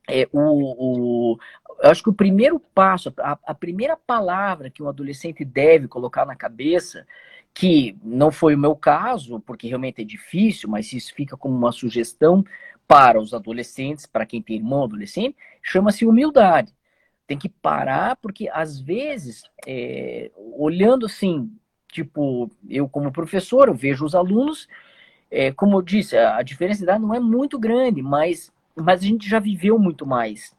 [0.09, 1.39] é, o, o,
[1.81, 6.25] eu acho que o primeiro passo, a, a, primeira palavra que um adolescente deve colocar
[6.25, 7.05] na cabeça,
[7.53, 11.71] que não foi o meu caso, porque realmente é difícil, mas isso fica como uma
[11.71, 12.43] sugestão
[12.87, 16.73] para os adolescentes, para quem tem irmão adolescente, chama-se humildade.
[17.31, 21.49] Tem que parar, porque às vezes, é, olhando assim,
[21.89, 24.67] tipo, eu como professor, eu vejo os alunos,
[25.31, 29.05] é, como eu disse, a, diferença de idade não é muito grande, mas mas a
[29.05, 30.53] gente já viveu muito mais.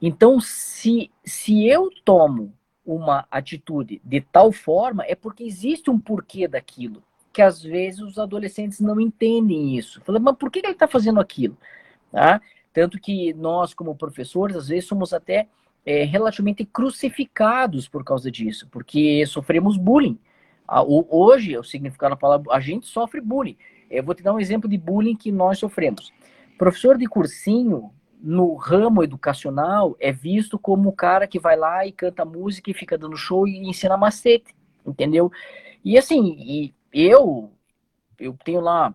[0.00, 6.48] Então, se, se eu tomo uma atitude de tal forma, é porque existe um porquê
[6.48, 10.00] daquilo, que às vezes os adolescentes não entendem isso.
[10.00, 11.58] Fala, mas por que ele está fazendo aquilo?
[12.10, 12.40] Tá?
[12.72, 15.46] Tanto que nós, como professores, às vezes somos até
[15.84, 20.18] é, relativamente crucificados por causa disso, porque sofremos bullying.
[20.86, 23.56] Hoje, o significado da palavra, a gente sofre bullying.
[23.90, 26.12] Eu vou te dar um exemplo de bullying que nós sofremos.
[26.56, 27.90] Professor de cursinho,
[28.22, 32.74] no ramo educacional, é visto como o cara que vai lá e canta música e
[32.74, 34.54] fica dando show e ensina macete,
[34.86, 35.32] entendeu?
[35.84, 37.50] E assim, e eu,
[38.18, 38.94] eu tenho lá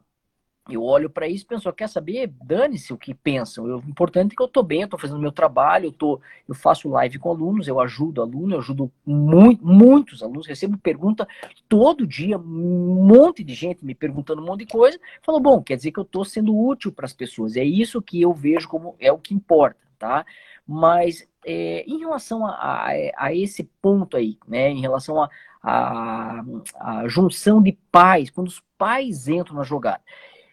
[0.68, 2.34] eu olho para isso e penso, quer saber?
[2.44, 3.66] Dane-se o que pensam.
[3.66, 6.56] O importante é que eu estou bem, eu estou fazendo meu trabalho, eu, tô, eu
[6.56, 11.28] faço live com alunos, eu ajudo alunos, eu ajudo muito, muitos alunos, recebo pergunta
[11.70, 15.00] todo dia, um monte de gente me perguntando um monte de coisa.
[15.22, 17.56] Falo, bom, quer dizer que eu estou sendo útil para as pessoas.
[17.56, 20.26] É isso que eu vejo como é o que importa, tá?
[20.68, 25.30] Mas é, em relação a, a, a, esse ponto aí, né, em relação a,
[25.62, 26.44] a,
[26.80, 30.02] a junção de pais, quando os pais entram na jogada,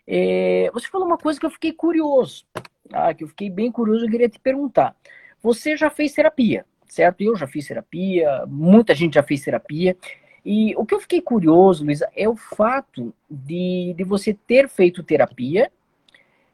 [0.07, 2.45] é, você falou uma coisa que eu fiquei curioso,
[2.89, 3.15] tá?
[3.15, 4.97] que eu fiquei bem curioso, eu queria te perguntar.
[5.43, 7.21] Você já fez terapia, certo?
[7.23, 9.97] Eu já fiz terapia, muita gente já fez terapia.
[10.45, 15.03] E o que eu fiquei curioso, Luísa, é o fato de, de você ter feito
[15.03, 15.71] terapia.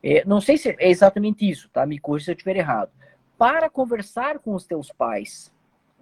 [0.03, 1.85] É, não sei se é exatamente isso, tá?
[1.87, 2.91] Me corrija se eu estiver errado.
[3.37, 5.53] Para conversar com os teus pais.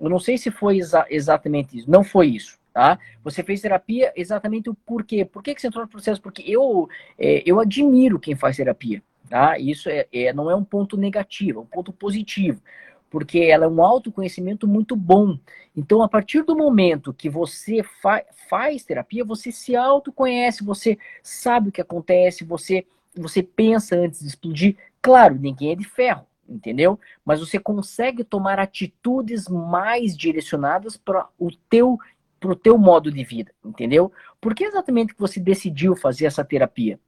[0.01, 1.91] Eu não sei se foi exa exatamente isso.
[1.91, 2.99] Não foi isso tá?
[3.25, 5.25] Você fez terapia exatamente o porquê.
[5.25, 6.21] Por que, que você entrou no processo?
[6.21, 6.87] Porque eu,
[7.19, 9.59] é, eu admiro quem faz terapia, tá?
[9.59, 12.61] Isso é, é, não é um ponto negativo, é um ponto positivo,
[13.09, 15.39] porque ela é um autoconhecimento muito bom.
[15.75, 21.71] Então, a partir do momento que você fa faz terapia, você se autoconhece, você sabe
[21.71, 22.85] o que acontece, você,
[23.17, 24.77] você pensa antes de explodir.
[25.01, 27.01] Claro, ninguém é de ferro, entendeu?
[27.25, 31.99] Mas você consegue tomar atitudes mais direcionadas para o teu
[32.39, 34.13] para o teu modo de vida, entendeu?
[34.41, 37.01] Por que exatamente que você decidiu fazer essa terapia?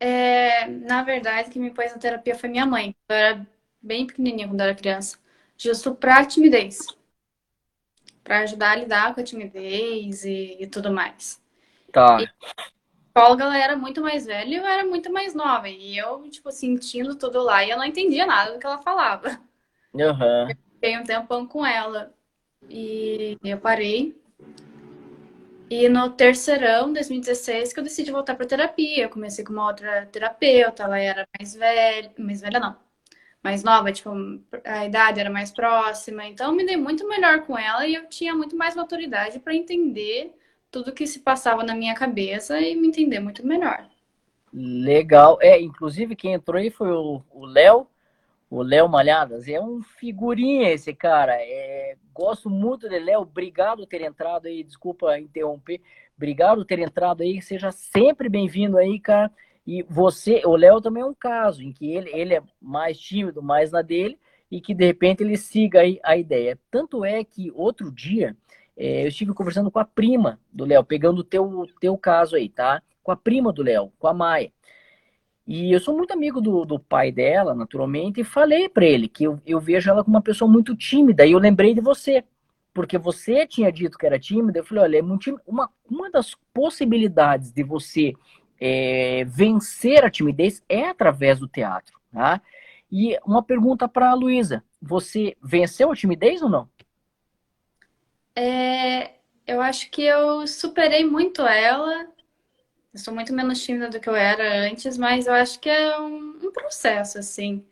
[0.00, 2.94] É, na verdade, quem me pôs na terapia foi minha mãe.
[3.08, 3.46] Eu era
[3.82, 5.18] bem pequenininha quando eu era criança.
[5.56, 6.86] Justo para timidez.
[8.22, 11.42] Para ajudar a lidar com a timidez e, e tudo mais.
[11.90, 12.18] Tá.
[12.20, 12.28] E
[13.18, 15.68] psicóloga ela era muito mais velha e eu era muito mais nova.
[15.68, 19.40] E eu, tipo, sentindo tudo lá e eu não entendia nada do que ela falava.
[19.92, 20.48] Uhum.
[20.74, 22.14] fiquei um tempão com ela.
[22.68, 24.16] E eu parei.
[25.70, 29.04] E no terceirão, 2016, que eu decidi voltar para terapia.
[29.04, 32.76] Eu comecei com uma outra terapeuta, ela era mais velha, mais velha não,
[33.42, 34.10] mais nova, tipo,
[34.64, 36.26] a idade era mais próxima.
[36.26, 39.54] Então, eu me dei muito melhor com ela e eu tinha muito mais maturidade para
[39.54, 40.32] entender
[40.70, 43.86] tudo que se passava na minha cabeça e me entender muito melhor.
[44.52, 45.38] Legal.
[45.40, 47.86] É, inclusive quem entrou aí foi o Léo,
[48.50, 49.48] o Léo Malhadas.
[49.48, 51.34] É um figurinha esse cara.
[51.36, 53.20] É, gosto muito de Léo.
[53.22, 54.62] Obrigado por ter entrado aí.
[54.62, 55.80] Desculpa interromper.
[56.16, 57.40] Obrigado por ter entrado aí.
[57.42, 59.30] Seja sempre bem-vindo aí, cara.
[59.66, 63.42] E você, o Léo também é um caso em que ele, ele é mais tímido,
[63.42, 64.18] mais na dele,
[64.50, 66.58] e que de repente ele siga aí a ideia.
[66.70, 68.34] Tanto é que outro dia
[68.74, 72.48] é, eu estive conversando com a prima do Léo, pegando o teu, teu caso aí,
[72.48, 72.82] tá?
[73.02, 74.50] Com a prima do Léo, com a Maia.
[75.48, 79.24] E eu sou muito amigo do, do pai dela, naturalmente, e falei para ele que
[79.24, 81.24] eu, eu vejo ela como uma pessoa muito tímida.
[81.24, 82.22] E eu lembrei de você,
[82.74, 84.58] porque você tinha dito que era tímida.
[84.58, 88.12] Eu falei: olha, é muito uma, uma das possibilidades de você
[88.60, 91.98] é, vencer a timidez é através do teatro.
[92.12, 92.42] Tá?
[92.92, 96.68] E uma pergunta para a Luísa: você venceu a timidez ou não?
[98.36, 99.12] É,
[99.46, 102.06] eu acho que eu superei muito ela
[102.92, 105.98] eu sou muito menos tímida do que eu era antes, mas eu acho que é
[105.98, 107.64] um, um processo, assim.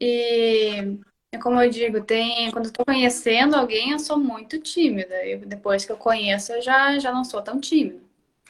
[0.00, 0.98] E
[1.40, 5.24] como eu digo, tem quando eu tô conhecendo alguém, eu sou muito tímida.
[5.24, 8.00] E depois que eu conheço, eu já, já não sou tão tímida.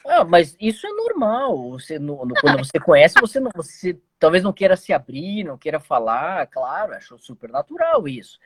[0.05, 1.71] Ah, mas isso é normal.
[1.71, 5.57] Você, no, no, quando você conhece, você, não, você talvez não queira se abrir, não
[5.57, 8.37] queira falar, claro, acho super natural isso.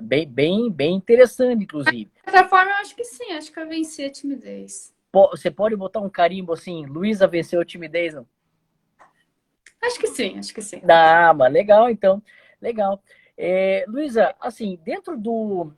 [0.00, 2.04] Bem, bem, bem interessante, inclusive.
[2.04, 4.93] De outra forma, eu acho que sim, acho que eu venci a timidez.
[5.30, 8.26] Você pode botar um carimbo assim, Luísa venceu a timidez, não?
[9.80, 10.80] Acho que sim, acho que sim.
[10.88, 12.22] Ah, mas legal, então.
[12.60, 13.02] Legal.
[13.36, 15.72] É, Luísa, assim, dentro do,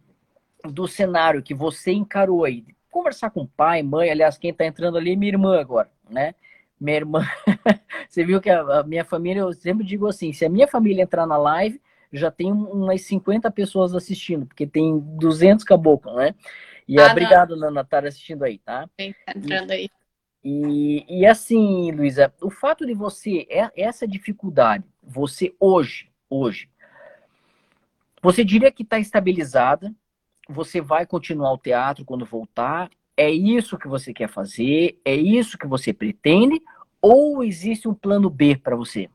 [0.64, 5.12] do cenário que você encarou aí, conversar com pai, mãe, aliás, quem está entrando ali
[5.12, 6.34] é minha irmã agora, né?
[6.80, 7.26] Minha irmã,
[8.08, 11.02] você viu que a, a, minha família, eu sempre digo assim, se a minha família
[11.02, 11.80] entrar na live,
[12.12, 16.34] já tem umas 50 pessoas assistindo, porque tem 200 caboclos, né?
[16.88, 18.88] E ah, obrigado, Nana, estar assistindo aí, tá?
[18.98, 19.88] Entrando aí.
[20.44, 26.70] E, e assim, Luísa, o fato de você, é, essa dificuldade, você hoje, hoje,
[28.22, 29.92] você diria que está estabilizada,
[30.48, 35.58] você vai continuar o teatro quando voltar, é isso que você quer fazer, é isso
[35.58, 36.62] que você pretende,
[37.02, 39.10] ou existe um plano B para você?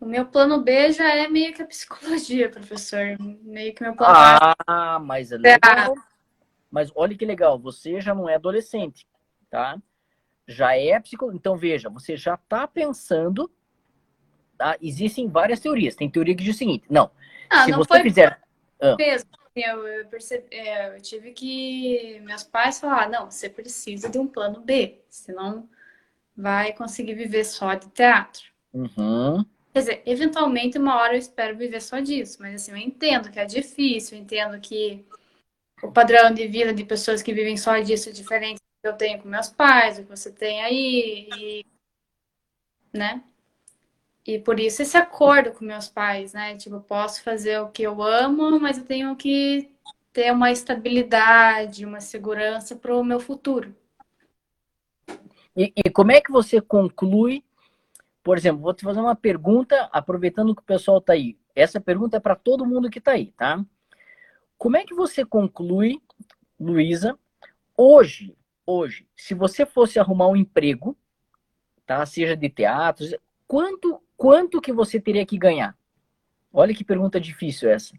[0.00, 3.16] O meu plano B já é meio que a psicologia, professor.
[3.42, 4.54] Meio que meu plano A.
[4.64, 5.96] Ah, mas é legal.
[6.70, 9.06] Mas olha que legal, você já não é adolescente,
[9.50, 9.80] tá?
[10.46, 11.38] Já é psicologia.
[11.38, 13.50] Então veja, você já está pensando.
[14.56, 14.76] Tá?
[14.80, 15.94] Existem várias teorias.
[15.94, 17.10] Tem teoria que diz o seguinte: não.
[17.48, 18.40] Ah, se não você fizer.
[18.80, 18.96] Ah.
[19.56, 22.20] Eu, eu, percebi, é, eu tive que.
[22.24, 25.68] Meus pais falaram: não, você precisa de um plano B, senão
[26.36, 28.44] vai conseguir viver só de teatro.
[28.72, 29.44] Uhum.
[29.72, 33.40] Quer dizer, eventualmente uma hora eu espero viver só disso, mas assim, eu entendo que
[33.40, 35.04] é difícil, eu entendo que
[35.82, 38.96] o padrão de vida de pessoas que vivem só disso é diferente do que eu
[38.96, 41.66] tenho com meus pais, o que você tem aí, e,
[42.92, 43.22] né?
[44.26, 46.56] E por isso esse acordo com meus pais, né?
[46.56, 49.70] Tipo, eu posso fazer o que eu amo, mas eu tenho que
[50.12, 53.74] ter uma estabilidade, uma segurança para o meu futuro.
[55.56, 57.42] E, e, como é que você conclui?
[58.22, 61.38] Por exemplo, vou te fazer uma pergunta, aproveitando que o pessoal está aí.
[61.54, 63.64] Essa pergunta é para todo mundo que está aí, tá?
[64.58, 66.02] Como é que você conclui,
[66.58, 67.16] Luísa,
[67.76, 70.98] hoje, hoje, se você fosse arrumar um emprego,
[71.86, 72.04] tá?
[72.04, 73.06] Seja de teatro,
[73.46, 75.78] quanto quanto que você teria que ganhar?
[76.52, 77.94] Olha que pergunta difícil essa.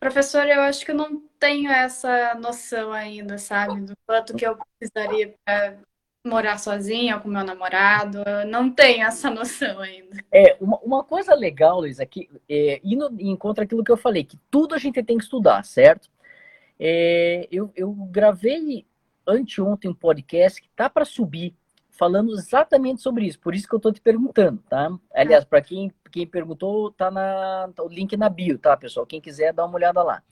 [0.00, 3.82] Professor, eu acho que eu não tenho essa noção ainda, sabe?
[3.82, 5.78] Do quanto que eu precisaria para
[6.24, 8.22] morar sozinha com meu namorado.
[8.24, 10.22] Eu não tenho essa noção ainda.
[10.30, 14.24] É, uma, uma coisa legal, Luiz, aqui, é, indo em contra aquilo que eu falei,
[14.24, 16.08] que tudo a gente tem que estudar, certo?
[16.78, 18.86] É, eu, eu gravei
[19.26, 21.54] anteontem um podcast que tá para subir
[21.90, 23.38] falando exatamente sobre isso.
[23.38, 24.90] Por isso que eu estou te perguntando, tá?
[25.14, 29.06] Aliás, para quem, quem perguntou, tá na tá o link na bio, tá, pessoal?
[29.06, 30.22] Quem quiser, dá uma olhada lá.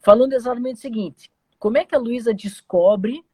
[0.00, 3.24] Falando exatamente o seguinte: como é que a Luísa descobre?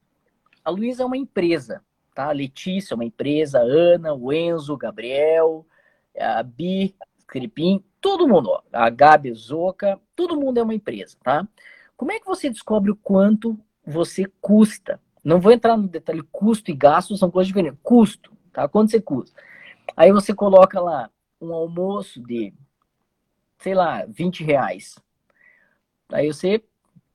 [0.67, 1.83] A Luísa é uma empresa,
[2.15, 2.29] tá?
[2.29, 5.67] A Letícia é uma empresa, a Ana, o Enzo, o Gabriel,
[6.19, 6.95] a Bi,
[7.27, 11.47] Cripim, todo mundo, ó, a Gabi Zoca, todo mundo é uma empresa, tá?
[11.97, 16.71] Como é que você descobre o quanto você custa não vou entrar no detalhe, custo
[16.71, 17.81] e gasto são coisas diferentes.
[17.83, 18.69] Custo, tá?
[18.69, 19.43] Quanto você custa?
[19.97, 22.55] Aí você coloca lá um almoço de,
[23.59, 24.97] sei lá, 20 reais.
[26.13, 26.63] Aí você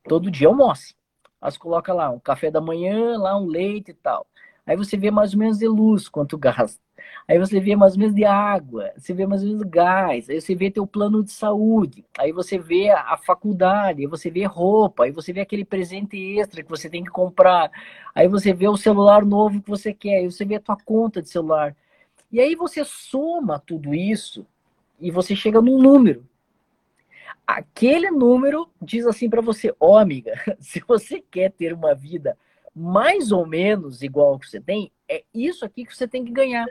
[0.03, 0.93] todo dia almoça.
[1.41, 4.27] Você coloca lá um café da manhã, lá um leite e tal.
[4.65, 6.79] Aí você vê mais ou menos de luz quanto gasta.
[7.27, 10.39] Aí você vê mais ou menos de água, você vê mais ou menos gás, aí
[10.39, 14.45] você vê teu plano de saúde, aí você vê a, a faculdade, aí você vê
[14.45, 17.71] roupa, aí você vê aquele presente extra que você tem que comprar,
[18.13, 21.21] aí você vê o celular novo que você quer, aí você vê a tua conta
[21.21, 21.75] de celular.
[22.31, 24.45] E aí você soma tudo isso
[24.99, 26.25] e você chega num número.
[27.45, 32.37] Aquele número diz assim para você, ó oh, amiga, se você quer ter uma vida
[32.73, 36.67] mais ou menos igual que você tem, é isso aqui que você tem que ganhar.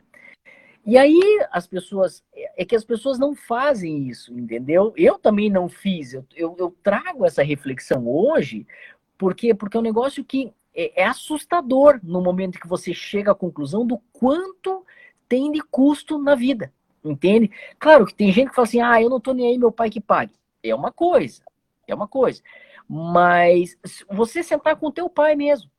[0.84, 1.20] E aí
[1.52, 2.24] as pessoas,
[2.56, 4.94] é que as pessoas não fazem isso, entendeu?
[4.96, 8.66] Eu também não fiz, eu, eu, eu trago essa reflexão hoje,
[9.18, 13.34] porque, porque é um negócio que é, é, assustador no momento que você chega à
[13.34, 14.84] conclusão do quanto
[15.28, 16.72] tem de custo na vida,
[17.04, 17.50] entende?
[17.78, 19.90] Claro que tem gente que fala assim, ah, eu não tô nem aí, meu pai
[19.90, 20.32] que pague.
[20.62, 21.42] É uma coisa,
[21.86, 22.42] é uma coisa.
[22.88, 23.76] Mas
[24.10, 25.70] você sentar com o teu pai mesmo,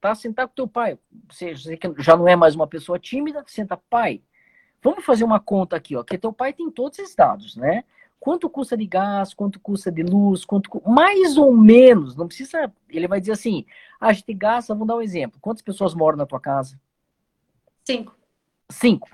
[0.00, 0.14] tá?
[0.14, 0.98] Sentar com teu pai,
[1.28, 4.22] você, você já não é mais uma pessoa tímida, senta, pai,
[4.82, 7.84] Vamos fazer uma conta aqui, ó, que teu pai tem todos esses dados, né?
[8.18, 13.06] Quanto custa de gás, quanto custa de luz, quanto mais ou menos, não precisa, ele
[13.06, 13.64] vai dizer assim,
[14.00, 15.40] ah, a gente gasta, vamos dar um exemplo.
[15.40, 16.78] Quantas pessoas moram na tua casa?
[17.84, 18.16] Cinco.
[18.72, 19.08] Cinco.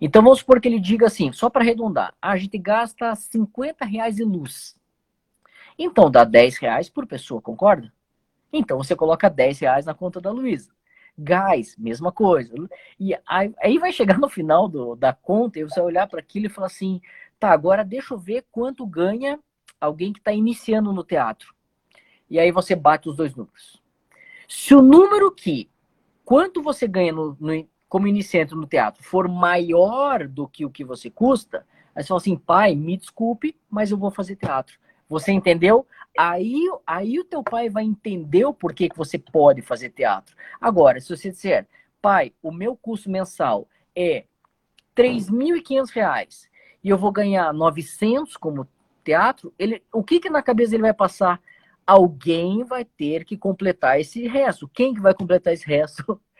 [0.00, 4.18] Então vamos supor que ele diga assim, só para arredondar, a gente gasta 50 reais
[4.18, 4.76] em luz.
[5.78, 7.92] Então dá 10 reais por pessoa, concorda?
[8.52, 10.72] Então você coloca 10 reais na conta da Luísa.
[11.16, 12.52] Gás, mesma coisa.
[12.98, 16.20] E aí, aí vai chegar no final do, da conta e você vai olhar para
[16.20, 17.00] aquilo e falar assim:
[17.38, 19.38] tá, agora deixa eu ver quanto ganha
[19.80, 21.54] alguém que está iniciando no teatro.
[22.28, 23.82] E aí você bate os dois números.
[24.48, 25.68] Se o número que,
[26.24, 30.82] quanto você ganha no, no, como iniciante no teatro, for maior do que o que
[30.82, 34.78] você custa, aí você fala assim, pai, me desculpe, mas eu vou fazer teatro.
[35.10, 35.86] Você entendeu?
[36.16, 40.34] Aí, aí o teu pai vai entender o porquê que você pode fazer teatro.
[40.58, 41.68] Agora, se você disser,
[42.00, 44.24] pai, o meu custo mensal é
[44.96, 46.48] R$ 3.500
[46.82, 48.66] e eu vou ganhar 900 como
[49.04, 51.42] teatro, ele, o que que na cabeça ele vai passar?
[51.86, 54.66] Alguém vai ter que completar esse resto.
[54.66, 56.18] Quem que vai completar esse resto?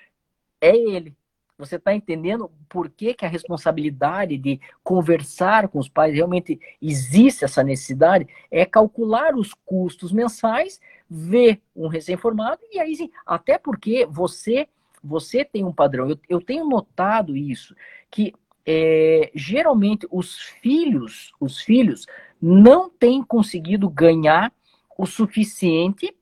[0.64, 1.16] É ele.
[1.62, 7.44] Você está entendendo por que, que a responsabilidade de conversar com os pais realmente existe
[7.44, 8.26] essa necessidade?
[8.50, 14.66] É calcular os custos mensais, ver um recém-formado, e aí sim, até porque você
[15.04, 16.08] você tem um padrão.
[16.08, 17.74] Eu, eu tenho notado isso,
[18.10, 18.32] que
[18.66, 22.06] é, geralmente os filhos, os filhos
[22.40, 24.52] não têm conseguido ganhar
[24.98, 26.12] o suficiente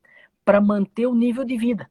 [0.44, 1.90] para manter o nível de vida.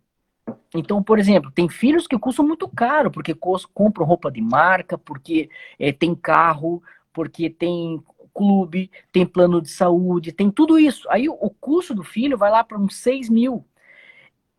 [0.74, 3.36] Então, por exemplo, tem filhos que custam muito caro, porque
[3.74, 6.82] compram roupa de marca, porque é, tem carro,
[7.14, 8.02] porque tem
[8.34, 11.08] clube, tem plano de saúde, tem tudo isso.
[11.10, 13.66] Aí o custo do filho vai lá para uns 6 mil.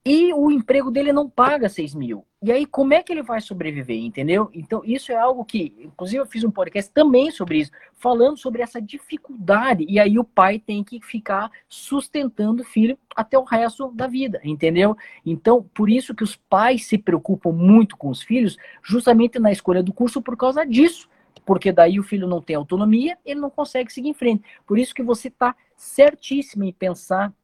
[0.04, 2.26] E o emprego dele não paga 6 mil.
[2.42, 4.48] E aí, como é que ele vai sobreviver, entendeu?
[4.54, 8.62] Então, isso é algo que, inclusive, eu fiz um podcast também sobre isso, falando sobre
[8.62, 9.84] essa dificuldade.
[9.86, 14.40] E aí, o pai tem que ficar sustentando o filho até o resto da vida,
[14.42, 14.96] entendeu?
[15.24, 19.82] Então, por isso que os pais se preocupam muito com os filhos, justamente na escolha
[19.82, 21.10] do curso, por causa disso.
[21.44, 24.42] Porque daí o filho não tem autonomia, ele não consegue seguir em frente.
[24.66, 27.34] Por isso que você está certíssimo em pensar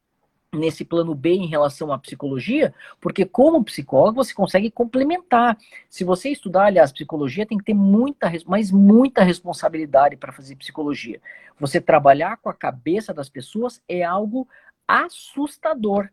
[0.57, 5.57] nesse plano B em relação à psicologia, porque como psicólogo você consegue complementar.
[5.89, 11.21] Se você estudar, aliás, psicologia tem que ter muita, mas muita responsabilidade para fazer psicologia.
[11.59, 14.47] Você trabalhar com a cabeça das pessoas é algo
[14.87, 16.09] assustador.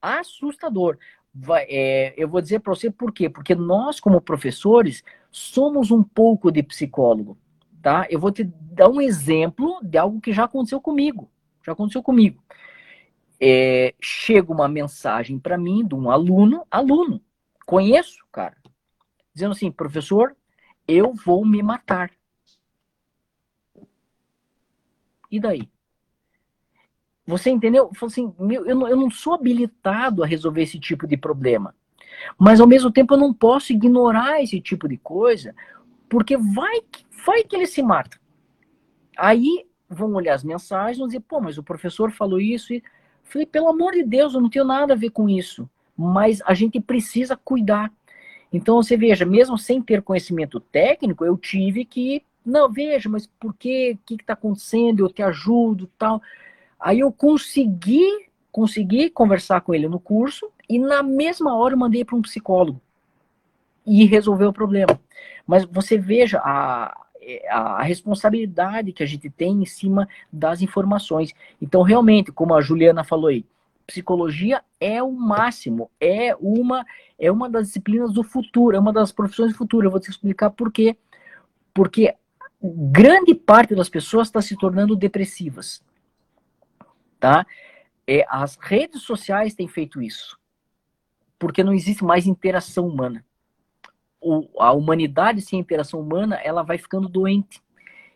[0.00, 0.98] Assustador.
[1.32, 3.28] Vai, é, eu vou dizer para você por quê?
[3.28, 7.36] Porque nós, como professores, somos um pouco de psicólogo,
[7.82, 8.06] tá?
[8.08, 11.28] Eu vou te dar um exemplo de algo que já aconteceu comigo.
[11.64, 12.44] Já aconteceu comigo
[13.46, 17.20] é, chega uma mensagem para mim de um aluno, aluno,
[17.66, 18.56] conheço, cara,
[19.34, 20.34] dizendo assim, professor,
[20.88, 22.10] eu vou me matar.
[25.30, 25.68] E daí?
[27.26, 27.90] Você entendeu?
[28.02, 31.74] Assim, meu, eu, não, eu não sou habilitado a resolver esse tipo de problema.
[32.38, 35.54] Mas ao mesmo tempo eu não posso ignorar esse tipo de coisa,
[36.08, 36.80] porque vai,
[37.26, 38.18] vai que ele se mata.
[39.18, 42.82] Aí vão olhar as mensagens e dizer, pô, mas o professor falou isso e
[43.24, 45.68] Falei, pelo amor de Deus, eu não tenho nada a ver com isso.
[45.96, 47.92] Mas a gente precisa cuidar.
[48.52, 53.54] Então você veja, mesmo sem ter conhecimento técnico, eu tive que, não, veja, mas por
[53.54, 53.96] quê?
[53.96, 55.04] O que está acontecendo?
[55.04, 56.22] Eu te ajudo, tal.
[56.78, 62.04] Aí eu consegui, consegui conversar com ele no curso e na mesma hora eu mandei
[62.04, 62.80] para um psicólogo
[63.86, 65.00] e resolveu o problema.
[65.46, 67.03] Mas você veja a,
[67.48, 71.34] a responsabilidade que a gente tem em cima das informações.
[71.60, 73.44] Então, realmente, como a Juliana falou aí,
[73.86, 76.84] psicologia é o máximo, é uma
[77.18, 79.86] é uma das disciplinas do futuro, é uma das profissões do futuro.
[79.86, 80.96] Eu vou te explicar por quê.
[81.72, 82.14] Porque
[82.62, 85.82] grande parte das pessoas está se tornando depressivas,
[87.20, 87.46] tá?
[88.06, 90.38] É, as redes sociais têm feito isso,
[91.38, 93.24] porque não existe mais interação humana
[94.24, 97.62] o, a humanidade sem interação humana, ela vai ficando doente.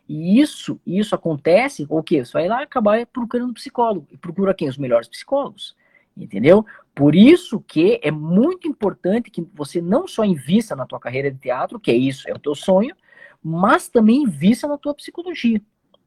[0.09, 2.24] E isso, isso acontece, o quê?
[2.24, 4.09] Você vai lá acabar procurando psicólogo.
[4.11, 4.68] E procura quem?
[4.68, 5.76] Os melhores psicólogos.
[6.16, 6.64] Entendeu?
[6.94, 11.38] Por isso que é muito importante que você não só invista na tua carreira de
[11.38, 12.96] teatro, que é isso, é o teu sonho,
[13.42, 15.61] mas também invista na tua psicologia,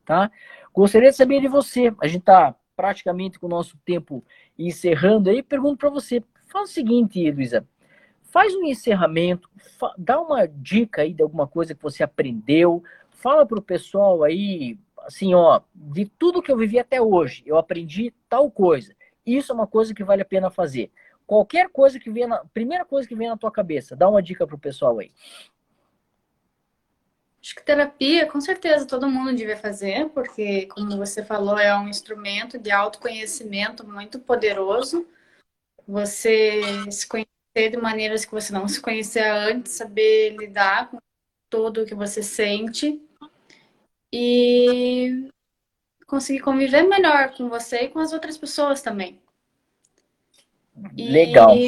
[0.03, 0.29] tá?
[0.73, 1.93] Gostaria de saber de você.
[2.01, 4.25] A gente tá praticamente com o nosso tempo
[4.57, 5.41] encerrando aí.
[5.43, 6.21] Pergunto para você.
[6.47, 7.65] Faz o seguinte, Luísa
[8.31, 9.49] faz um encerramento,
[9.97, 14.79] dá uma dica aí de alguma coisa que você aprendeu, fala para o pessoal aí,
[14.99, 18.95] assim, ó, de tudo que eu vivi até hoje, eu aprendi tal coisa.
[19.25, 20.89] Isso é uma coisa que vale a pena fazer.
[21.27, 24.47] Qualquer coisa que venha, na, primeira coisa que vem na tua cabeça, dá uma dica
[24.47, 25.11] para o pessoal aí.
[27.43, 31.87] Acho que terapia, com certeza, todo mundo devia fazer, porque, como você falou, é um
[31.87, 35.07] instrumento de autoconhecimento muito poderoso.
[35.87, 36.61] Você
[36.91, 40.97] se conhecer de maneiras que você não se conhecia antes, saber lidar com
[41.49, 43.01] tudo que você sente
[44.11, 45.27] e
[46.07, 49.21] conseguir conviver melhor com você e com as outras pessoas também.
[50.97, 51.55] Legal.
[51.55, 51.67] E,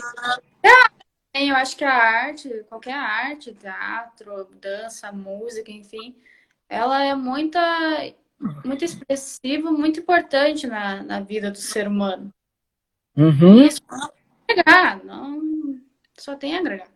[1.36, 6.16] eu acho que a arte, qualquer arte, teatro, dança, música, enfim,
[6.70, 7.60] ela é muita,
[8.64, 12.34] muito expressiva, muito importante na, na vida do ser humano.
[13.18, 13.62] Uhum.
[13.62, 13.82] E isso
[14.48, 15.53] agregar, não
[16.24, 16.88] só tem a agregar.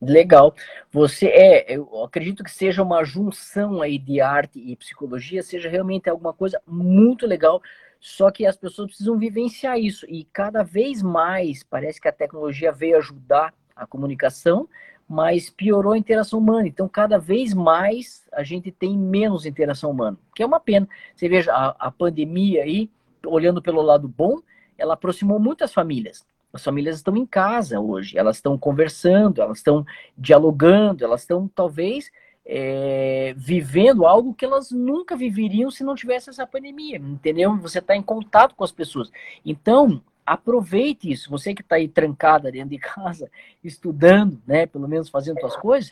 [0.00, 0.54] Legal.
[0.90, 6.10] Você é, eu acredito que seja uma junção aí de arte e psicologia, seja realmente
[6.10, 7.62] alguma coisa muito legal.
[8.00, 12.72] Só que as pessoas precisam vivenciar isso e cada vez mais parece que a tecnologia
[12.72, 14.68] veio ajudar a comunicação,
[15.08, 16.66] mas piorou a interação humana.
[16.66, 20.88] Então, cada vez mais a gente tem menos interação humana, que é uma pena.
[21.14, 22.90] Você veja a, a pandemia aí,
[23.24, 24.40] olhando pelo lado bom,
[24.76, 26.26] ela aproximou muitas famílias.
[26.52, 29.86] As famílias estão em casa hoje, elas estão conversando, elas estão
[30.16, 32.10] dialogando, elas estão talvez
[32.44, 37.56] é, vivendo algo que elas nunca viveriam se não tivesse essa pandemia, entendeu?
[37.58, 39.10] Você está em contato com as pessoas.
[39.44, 41.30] Então, aproveite isso.
[41.30, 43.30] Você que está aí trancada dentro de casa,
[43.62, 44.66] estudando, né?
[44.66, 45.90] Pelo menos fazendo suas coisas,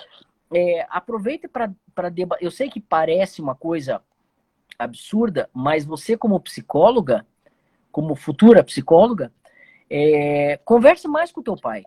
[0.53, 2.45] é, aproveite para debater.
[2.45, 4.03] Eu sei que parece uma coisa
[4.79, 7.27] absurda, mas você, como psicóloga,
[7.93, 9.33] como futura psicóloga,
[9.91, 11.85] é, converse mais com teu pai.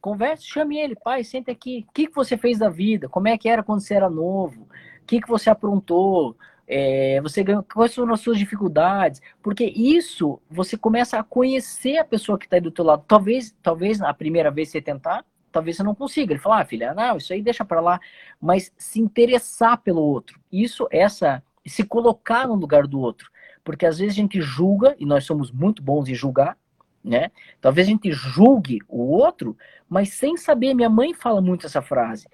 [0.00, 1.84] Converse, chame ele, pai, senta aqui.
[1.88, 3.06] O que, que você fez da vida?
[3.06, 4.62] Como é que era quando você era novo?
[5.02, 6.34] O que, que você aprontou?
[6.66, 9.20] É, você ganhou, quais foram as suas dificuldades?
[9.42, 13.04] Porque isso você começa a conhecer a pessoa que está aí do teu lado.
[13.06, 16.32] Talvez, talvez a primeira vez você tentar, talvez você não consiga.
[16.32, 18.00] Ele fala, ah, filha, não, isso aí deixa para lá.
[18.40, 23.30] Mas se interessar pelo outro, isso, essa, se colocar no lugar do outro.
[23.70, 26.58] Porque às vezes a gente julga, e nós somos muito bons em julgar,
[27.04, 27.30] né?
[27.60, 29.56] Talvez a gente julgue o outro,
[29.88, 30.74] mas sem saber.
[30.74, 32.26] Minha mãe fala muito essa frase.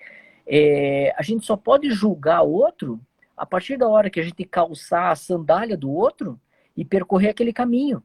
[0.46, 2.98] É, a gente só pode julgar o outro
[3.36, 6.40] a partir da hora que a gente calçar a sandália do outro
[6.74, 8.02] e percorrer aquele caminho.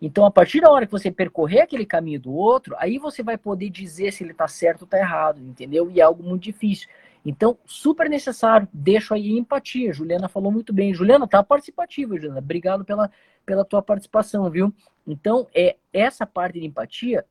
[0.00, 3.38] Então, a partir da hora que você percorrer aquele caminho do outro, aí você vai
[3.38, 5.90] poder dizer se ele está certo ou está errado, entendeu?
[5.90, 6.86] E é algo muito difícil.
[7.28, 8.68] Então, super necessário.
[8.72, 9.92] Deixo aí empatia.
[9.92, 10.94] Juliana falou muito bem.
[10.94, 12.38] Juliana, tá participativa, Juliana.
[12.38, 13.10] Obrigado pela,
[13.44, 14.72] pela tua participação, viu?
[15.04, 17.26] Então, é essa parte de empatia,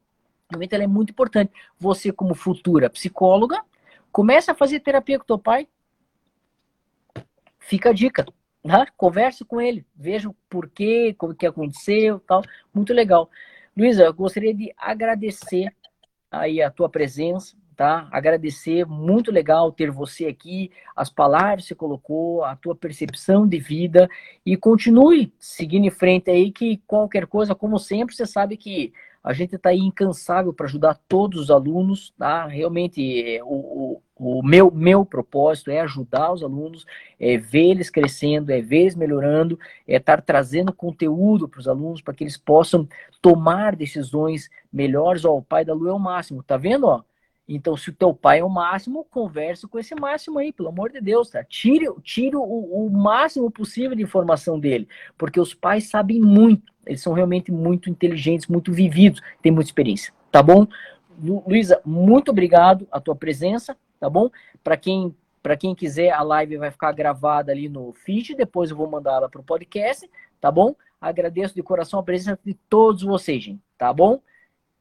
[0.52, 1.54] realmente ela é muito importante.
[1.80, 3.64] Você, como futura psicóloga,
[4.12, 5.66] começa a fazer terapia com teu pai.
[7.58, 8.26] Fica a dica.
[8.62, 8.86] Né?
[8.98, 12.44] Converse com ele, veja o porquê, como que aconteceu, tal.
[12.74, 13.30] Muito legal.
[13.78, 15.74] Luísa, eu gostaria de agradecer
[16.30, 18.08] aí a tua presença, tá?
[18.12, 23.60] Agradecer, muito legal ter você aqui, as palavras que você colocou, a tua percepção de
[23.60, 24.10] vida
[24.46, 28.94] e continue seguindo em frente aí que qualquer coisa, como sempre, você sabe que
[29.26, 32.46] a gente está aí incansável para ajudar todos os alunos, tá?
[32.46, 36.86] Realmente, o, o, o, meu, meu propósito é ajudar os alunos,
[37.20, 39.58] é ver eles crescendo, é ver eles melhorando,
[39.88, 42.88] é estar trazendo conteúdo para os alunos para que eles possam
[43.20, 45.26] tomar decisões melhores.
[45.26, 47.02] Ó, o pai da Lu é o máximo, tá vendo, ó?
[47.48, 50.92] Então, se o teu pai é o máximo, converse com esse máximo aí, pelo amor
[50.92, 51.44] de Deus, tá?
[51.44, 54.88] Tire, tire o, o máximo possível de informação dele,
[55.18, 60.12] porque os pais sabem muito, eles são realmente muito inteligentes, muito vividos, têm muita experiência,
[60.32, 60.68] tá bom?
[61.22, 64.30] Lu, Luísa, muito obrigado a tua presença, tá bom?
[64.64, 68.76] Para quem para quem quiser, a live vai ficar gravada ali no feed, depois eu
[68.76, 70.10] vou mandar ela para o podcast,
[70.42, 70.76] tá bom?
[71.00, 74.20] Agradeço de coração a presença de todos vocês, gente, tá bom?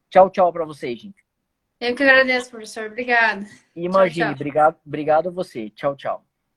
[0.09, 1.24] Tchau, tchau para vocês, gente.
[1.85, 2.87] Eu que agradeço, professor.
[2.87, 3.45] Obrigada.
[3.75, 4.33] Imagine, tchau, tchau.
[4.33, 5.69] obrigado, obrigado a você.
[5.69, 6.25] Tchau, tchau.